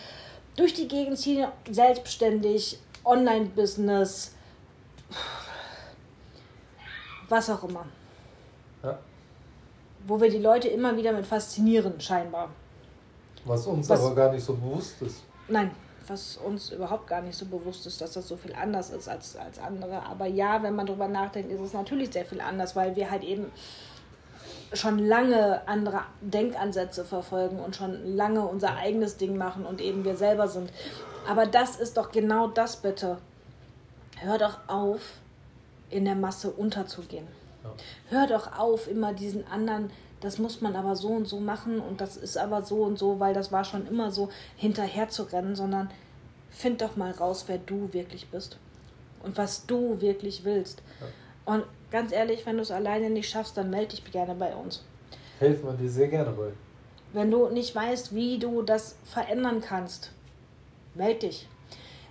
durch 0.58 0.76
die 0.76 0.88
Gegend 0.88 1.18
ziehen, 1.18 1.48
selbstständig, 1.72 2.78
Online-Business, 3.04 4.36
was 7.28 7.50
auch 7.50 7.64
immer. 7.64 7.88
Ja. 8.84 9.00
Wo 10.06 10.22
wir 10.22 10.30
die 10.30 10.38
Leute 10.38 10.68
immer 10.68 10.96
wieder 10.96 11.14
mit 11.14 11.26
faszinieren, 11.26 12.00
scheinbar. 12.00 12.52
Was 13.44 13.66
uns 13.66 13.90
Was- 13.90 14.06
aber 14.06 14.14
gar 14.14 14.32
nicht 14.32 14.46
so 14.46 14.54
bewusst 14.54 15.02
ist. 15.02 15.24
Nein, 15.48 15.72
was 16.08 16.38
uns 16.38 16.72
überhaupt 16.72 17.08
gar 17.08 17.22
nicht 17.22 17.38
so 17.38 17.46
bewusst 17.46 17.86
ist, 17.88 18.02
dass 18.02 18.14
das 18.14 18.28
so 18.28 18.38
viel 18.38 18.54
anders 18.54 18.90
ist 18.90 19.08
als, 19.08 19.36
als 19.36 19.60
andere. 19.60 20.04
Aber 20.04 20.26
ja, 20.26 20.62
wenn 20.64 20.76
man 20.76 20.86
drüber 20.86 21.08
nachdenkt, 21.08 21.52
ist 21.52 21.62
es 21.62 21.74
natürlich 21.74 22.12
sehr 22.12 22.26
viel 22.26 22.42
anders, 22.42 22.76
weil 22.76 22.96
wir 22.96 23.12
halt 23.12 23.24
eben 23.24 23.52
schon 24.74 25.00
lange 25.00 25.68
andere 25.68 26.02
Denkansätze 26.22 27.06
verfolgen 27.06 27.60
und 27.60 27.76
schon 27.76 28.16
lange 28.16 28.46
unser 28.46 28.76
eigenes 28.76 29.18
Ding 29.18 29.38
machen 29.38 29.66
und 29.66 29.82
eben 29.82 30.04
wir 30.04 30.16
selber 30.16 30.48
sind. 30.48 30.72
Aber 31.28 31.46
das 31.46 31.78
ist 31.78 31.98
doch 31.98 32.12
genau 32.12 32.48
das 32.48 32.78
bitte. 32.78 33.18
Hör 34.18 34.38
doch 34.38 34.60
auf, 34.68 35.02
in 35.90 36.06
der 36.06 36.16
Masse 36.16 36.52
unterzugehen. 36.52 37.28
Ja. 37.64 37.72
Hör 38.10 38.28
doch 38.28 38.58
auf, 38.58 38.88
immer 38.88 39.14
diesen 39.14 39.48
anderen, 39.48 39.92
das 40.26 40.40
muss 40.40 40.60
man 40.60 40.76
aber 40.76 40.96
so 40.96 41.10
und 41.10 41.28
so 41.28 41.40
machen 41.40 41.80
und 41.80 42.02
das 42.02 42.18
ist 42.18 42.36
aber 42.36 42.64
so 42.64 42.84
und 42.84 42.98
so, 42.98 43.20
weil 43.20 43.36
das 43.36 43.52
war 43.52 43.64
schon 43.64 43.88
immer 43.88 44.10
so, 44.10 44.30
hinterher 44.58 45.08
zu 45.08 45.24
rennen, 45.24 45.56
sondern 45.56 45.92
find 46.50 46.82
doch 46.82 46.96
mal 46.96 47.12
raus, 47.12 47.46
wer 47.48 47.60
du 47.60 47.94
wirklich 47.94 48.28
bist 48.30 48.58
und 49.22 49.38
was 49.38 49.68
du 49.68 50.02
wirklich 50.02 50.44
willst. 50.44 50.82
Und 51.46 51.64
ganz 51.92 52.12
ehrlich, 52.12 52.44
wenn 52.48 52.56
du 52.56 52.64
es 52.64 52.72
alleine 52.72 53.12
nicht 53.12 53.30
schaffst, 53.30 53.56
dann 53.56 53.70
melde 53.70 53.96
dich 53.96 54.12
gerne 54.12 54.34
bei 54.34 54.56
uns. 54.56 54.84
Helfen 55.38 55.66
wir 55.68 55.74
dir 55.74 55.90
sehr 55.90 56.08
gerne 56.08 56.32
bei. 56.32 56.52
Wenn 57.14 57.30
du 57.30 57.50
nicht 57.50 57.76
weißt, 57.76 58.16
wie 58.16 58.40
du 58.40 58.64
das 58.64 58.96
verändern 59.04 59.62
kannst, 59.62 60.12
melde 60.96 61.28
dich. 61.28 61.48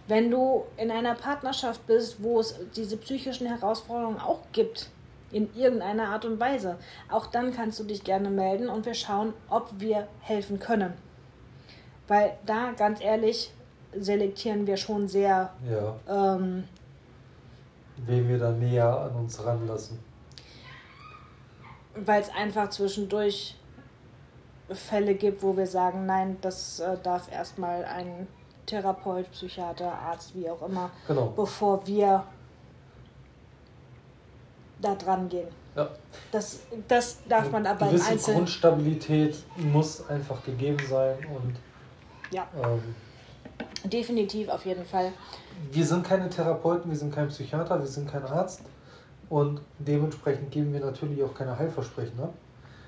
Wenn 0.06 0.30
du 0.30 0.64
in 0.76 0.92
einer 0.92 1.16
Partnerschaft 1.16 1.84
bist, 1.88 2.22
wo 2.22 2.38
es 2.38 2.54
diese 2.76 2.96
psychischen 2.96 3.48
Herausforderungen 3.48 4.20
auch 4.20 4.42
gibt, 4.52 4.88
in 5.32 5.52
irgendeiner 5.54 6.08
Art 6.10 6.24
und 6.24 6.38
Weise, 6.40 6.76
auch 7.10 7.26
dann 7.26 7.52
kannst 7.54 7.78
du 7.80 7.84
dich 7.84 8.04
gerne 8.04 8.30
melden 8.30 8.68
und 8.68 8.86
wir 8.86 8.94
schauen, 8.94 9.32
ob 9.48 9.70
wir 9.78 10.06
helfen 10.20 10.58
können. 10.60 10.92
Weil 12.08 12.36
da, 12.46 12.72
ganz 12.76 13.00
ehrlich, 13.00 13.52
selektieren 13.96 14.66
wir 14.66 14.76
schon 14.76 15.08
sehr, 15.08 15.50
Ja. 15.68 16.34
ähm, 16.36 16.64
Wen 18.06 18.28
wir 18.28 18.38
da 18.38 18.50
näher 18.50 18.88
an 18.98 19.14
uns 19.16 19.44
ranlassen. 19.44 19.98
weil 21.96 22.20
es 22.20 22.28
einfach 22.30 22.70
zwischendurch 22.70 23.56
Fälle 24.70 25.14
gibt, 25.14 25.42
wo 25.44 25.56
wir 25.56 25.66
sagen, 25.66 26.06
nein, 26.06 26.36
das 26.40 26.80
äh, 26.80 26.96
darf 27.02 27.30
erstmal 27.30 27.84
ein 27.84 28.26
Therapeut, 28.66 29.30
Psychiater, 29.30 29.92
Arzt, 29.92 30.34
wie 30.34 30.48
auch 30.50 30.62
immer, 30.66 30.90
Genau. 31.06 31.32
bevor 31.36 31.86
wir 31.86 32.24
da 34.84 34.94
dran 34.94 35.28
gehen. 35.28 35.48
Ja. 35.76 35.88
Das, 36.30 36.60
das 36.86 37.18
darf 37.28 37.50
man 37.50 37.66
aber 37.66 37.86
im 37.86 37.92
gewisse 37.92 38.10
Einzelnen. 38.12 38.36
Grundstabilität 38.38 39.36
muss 39.56 40.08
einfach 40.08 40.44
gegeben 40.44 40.78
sein 40.88 41.16
und 41.34 41.56
Ja, 42.30 42.46
ähm, 42.62 42.94
definitiv 43.90 44.48
auf 44.48 44.64
jeden 44.64 44.84
Fall. 44.84 45.12
wir 45.72 45.84
sind 45.84 46.04
keine 46.06 46.28
Therapeuten, 46.28 46.90
wir 46.90 46.98
sind 46.98 47.12
kein 47.14 47.28
Psychiater, 47.28 47.78
wir 47.80 47.86
sind 47.86 48.08
kein 48.10 48.24
Arzt 48.24 48.62
und 49.28 49.60
dementsprechend 49.78 50.50
geben 50.52 50.72
wir 50.72 50.80
natürlich 50.80 51.22
auch 51.24 51.34
keine 51.34 51.58
Heilversprechen 51.58 52.20
ab. 52.20 52.32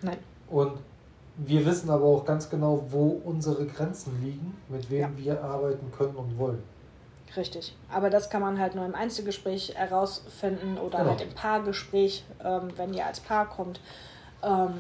Nein, 0.03 0.19
Und 0.49 0.73
wir 1.39 1.67
wissen 1.67 1.91
aber 1.91 2.05
auch 2.05 2.25
ganz 2.25 2.49
genau, 2.49 2.85
wo 2.91 3.21
unsere 3.25 3.67
Grenzen 3.67 4.23
liegen, 4.23 4.57
mit 4.69 4.89
wem 4.91 5.01
Ja. 5.01 5.11
wir 5.17 5.45
arbeiten 5.45 5.91
können 5.97 6.15
und 6.17 6.39
wollen. 6.39 6.63
Richtig. 7.37 7.75
Aber 7.93 8.11
das 8.11 8.31
kann 8.31 8.43
man 8.43 8.59
halt 8.61 8.75
nur 8.75 8.85
im 8.85 8.95
Einzelgespräch 8.95 9.75
herausfinden 9.75 10.79
oder 10.79 10.99
Genau. 10.99 11.11
halt 11.11 11.21
im 11.23 11.31
Paargespräch, 11.35 12.25
ähm, 12.45 12.69
wenn 12.77 12.93
ihr 12.95 13.07
als 13.07 13.21
Paar 13.21 13.49
kommt. 13.49 13.81
Ähm, 14.43 14.75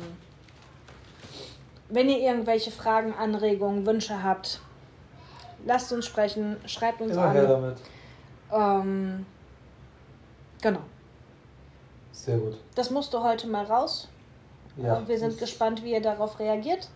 wenn 1.88 2.08
ihr 2.08 2.18
irgendwelche 2.18 2.70
Fragen, 2.70 3.14
Anregungen, 3.14 3.86
Wünsche 3.86 4.22
habt, 4.22 4.60
lasst 5.64 5.92
uns 5.92 6.04
sprechen, 6.06 6.56
schreibt 6.66 7.00
uns 7.00 7.12
Immer 7.12 7.30
her 7.32 7.42
an. 7.42 7.48
damit. 7.48 7.78
Ähm, 8.52 9.26
genau. 10.62 10.80
Sehr 12.12 12.38
gut. 12.38 12.56
Das 12.74 12.90
musste 12.90 13.22
heute 13.22 13.46
mal 13.46 13.64
raus. 13.64 14.08
Ja. 14.76 15.06
Wir 15.06 15.18
sind 15.18 15.38
gespannt, 15.38 15.82
wie 15.84 15.92
ihr 15.92 16.02
darauf 16.02 16.38
reagiert. 16.38 16.88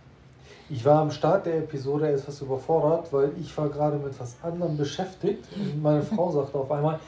Ich 0.73 0.85
war 0.85 1.01
am 1.01 1.11
Start 1.11 1.47
der 1.47 1.59
Episode 1.59 2.13
etwas 2.13 2.41
überfordert, 2.41 3.13
weil 3.13 3.33
ich 3.41 3.57
war 3.59 3.69
gerade 3.69 3.97
mit 3.97 4.19
was 4.21 4.37
anderem 4.41 4.77
beschäftigt 4.77 5.45
und 5.57 5.83
meine 5.83 6.03
Frau 6.03 6.31
sagte 6.33 6.59
auf 6.59 6.71
einmal, 6.71 7.01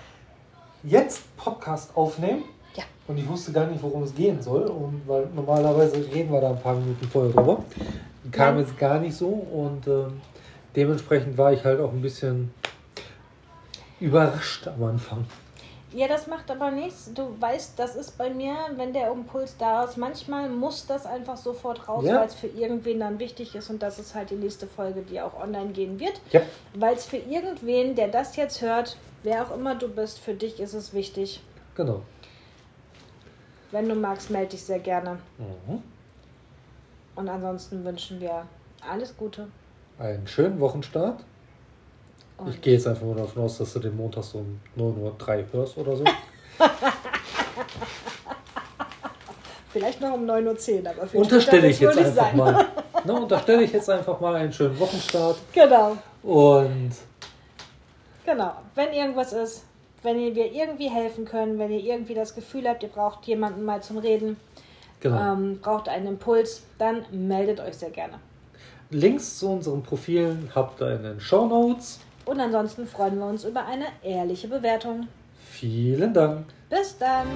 jetzt 0.83 1.37
Podcast 1.37 1.97
aufnehmen. 1.97 2.43
Ja. 2.75 2.83
Und 3.07 3.19
ich 3.19 3.29
wusste 3.29 3.53
gar 3.53 3.67
nicht, 3.67 3.81
worum 3.81 4.03
es 4.03 4.15
gehen 4.17 4.43
soll. 4.43 4.63
Und 4.63 5.03
weil 5.07 5.29
normalerweise 5.33 5.97
reden 6.13 6.33
wir 6.33 6.41
da 6.41 6.51
ein 6.51 6.61
paar 6.61 6.75
Minuten 6.75 7.07
vorher 7.07 7.33
drüber. 7.33 7.63
Kam 8.33 8.59
jetzt 8.59 8.77
gar 8.77 8.99
nicht 8.99 9.17
so 9.17 9.29
und 9.29 9.87
ähm, 9.87 10.21
dementsprechend 10.75 11.39
war 11.39 11.53
ich 11.53 11.65
halt 11.65 11.79
auch 11.79 11.93
ein 11.93 12.03
bisschen 12.03 12.53
überrascht 14.01 14.67
am 14.67 14.83
Anfang. 14.83 15.25
Ja, 15.95 16.09
das 16.09 16.27
macht 16.27 16.51
aber 16.51 16.71
nichts. 16.71 17.11
Du 17.15 17.39
weißt, 17.41 17.79
das 17.79 17.97
ist 17.97 18.17
bei 18.17 18.31
mir, 18.31 18.55
wenn 18.77 18.93
der 18.93 19.11
Impuls 19.11 19.57
da 19.59 19.85
ist. 19.85 19.97
Manchmal 19.99 20.49
muss 20.49 20.87
das 20.87 21.05
einfach 21.05 21.37
sofort 21.37 21.87
raus, 21.89 22.05
Ja. 22.07 22.21
weil 22.21 22.27
es 22.29 22.35
für 22.35 22.47
irgendwen 22.47 23.01
dann 23.01 23.19
wichtig 23.19 23.55
ist. 23.55 23.69
Und 23.69 23.83
das 23.83 23.99
ist 23.99 24.15
halt 24.15 24.31
die 24.31 24.37
nächste 24.37 24.67
Folge, 24.67 25.03
die 25.03 25.21
auch 25.21 25.39
online 25.41 25.73
gehen 25.73 26.01
wird. 26.01 26.21
Ja. 26.31 26.41
Weil 26.75 26.95
es 26.95 27.05
für 27.05 27.19
irgendwen, 27.19 27.95
der 27.95 28.09
das 28.09 28.37
jetzt 28.37 28.63
hört, 28.63 28.97
wer 29.23 29.43
auch 29.45 29.55
immer 29.55 29.75
du 29.75 29.89
bist, 29.89 30.19
für 30.19 30.35
dich 30.35 30.61
ist 30.61 30.73
es 30.75 30.95
wichtig. 30.95 31.43
Genau. 31.75 32.03
Wenn 33.71 33.89
du 33.89 33.95
magst, 33.95 34.31
melde 34.31 34.51
dich 34.51 34.65
sehr 34.65 34.79
gerne. 34.79 35.19
Mhm. 35.39 35.83
Und 37.17 37.29
ansonsten 37.29 37.85
wünschen 37.85 38.21
wir 38.21 38.47
alles 38.89 39.17
Gute. 39.17 39.49
Einen 39.99 40.27
schönen 40.27 40.59
Wochenstart. 40.61 41.23
Und 42.45 42.55
Ich 42.55 42.61
gehe 42.61 42.75
jetzt 42.75 42.87
einfach 42.87 43.07
mal 43.07 43.17
davon 43.17 43.43
aus, 43.45 43.59
dass 43.59 43.73
du 43.73 43.79
den 43.79 43.97
Montag 43.97 44.25
so 44.25 44.39
um 44.39 44.61
9.03 44.77 45.39
Uhr 45.39 45.45
hörst 45.53 45.79
oder 45.79 45.97
so. 45.97 46.05
vielleicht 49.73 50.01
noch 50.01 50.13
um 50.13 50.25
9.10 50.25 50.83
Uhr, 50.83 50.91
aber 50.91 51.07
für 51.07 51.19
Unterstelle 51.19 51.69
ich 51.69 51.81
jetzt 51.81 51.99
einfach 51.99 52.33
mal. 52.35 52.67
Ne, 53.05 53.13
unterstelle 53.15 53.65
ich 53.65 53.73
jetzt 53.73 53.91
einfach 53.91 54.21
mal 54.21 54.37
einen 54.37 54.53
schönen 54.53 54.79
Wochenstart. 54.79 55.37
Genau. 55.53 55.97
Und 56.23 56.93
Genau, 58.25 58.53
wenn 58.77 58.93
irgendwas 58.93 59.33
ist, 59.33 59.65
wenn 60.05 60.21
ihr 60.21 60.37
wir 60.37 60.53
irgendwie 60.53 60.89
helfen 60.89 61.25
können, 61.25 61.59
wenn 61.59 61.73
ihr 61.73 61.81
irgendwie 61.81 62.15
das 62.15 62.33
Gefühl 62.33 62.69
habt, 62.69 62.85
ihr 62.85 62.89
braucht 62.91 63.27
jemanden 63.27 63.65
mal 63.65 63.83
zum 63.83 63.99
Reden, 63.99 64.37
Genau. 65.01 65.33
ähm, 65.33 65.59
braucht 65.61 65.89
einen 65.89 66.07
Impuls, 66.07 66.63
dann 66.79 67.05
meldet 67.11 67.59
euch 67.59 67.75
sehr 67.75 67.91
gerne. 67.91 68.21
Links 68.91 69.39
zu 69.41 69.49
unseren 69.51 69.83
Profilen 69.83 70.51
habt 70.55 70.81
ihr 70.81 70.95
in 70.95 71.03
den 71.03 71.21
Show 71.21 71.47
Notes. 71.47 71.99
Und 72.25 72.41
ansonsten 72.41 72.87
freuen 72.87 73.19
wir 73.19 73.27
uns 73.27 73.45
über 73.45 73.65
eine 73.67 73.87
ehrliche 74.03 74.49
Bewertung. 74.49 75.09
Vielen 75.51 76.15
Dank. 76.15 76.47
Bis 76.71 76.97
dann! 76.99 77.27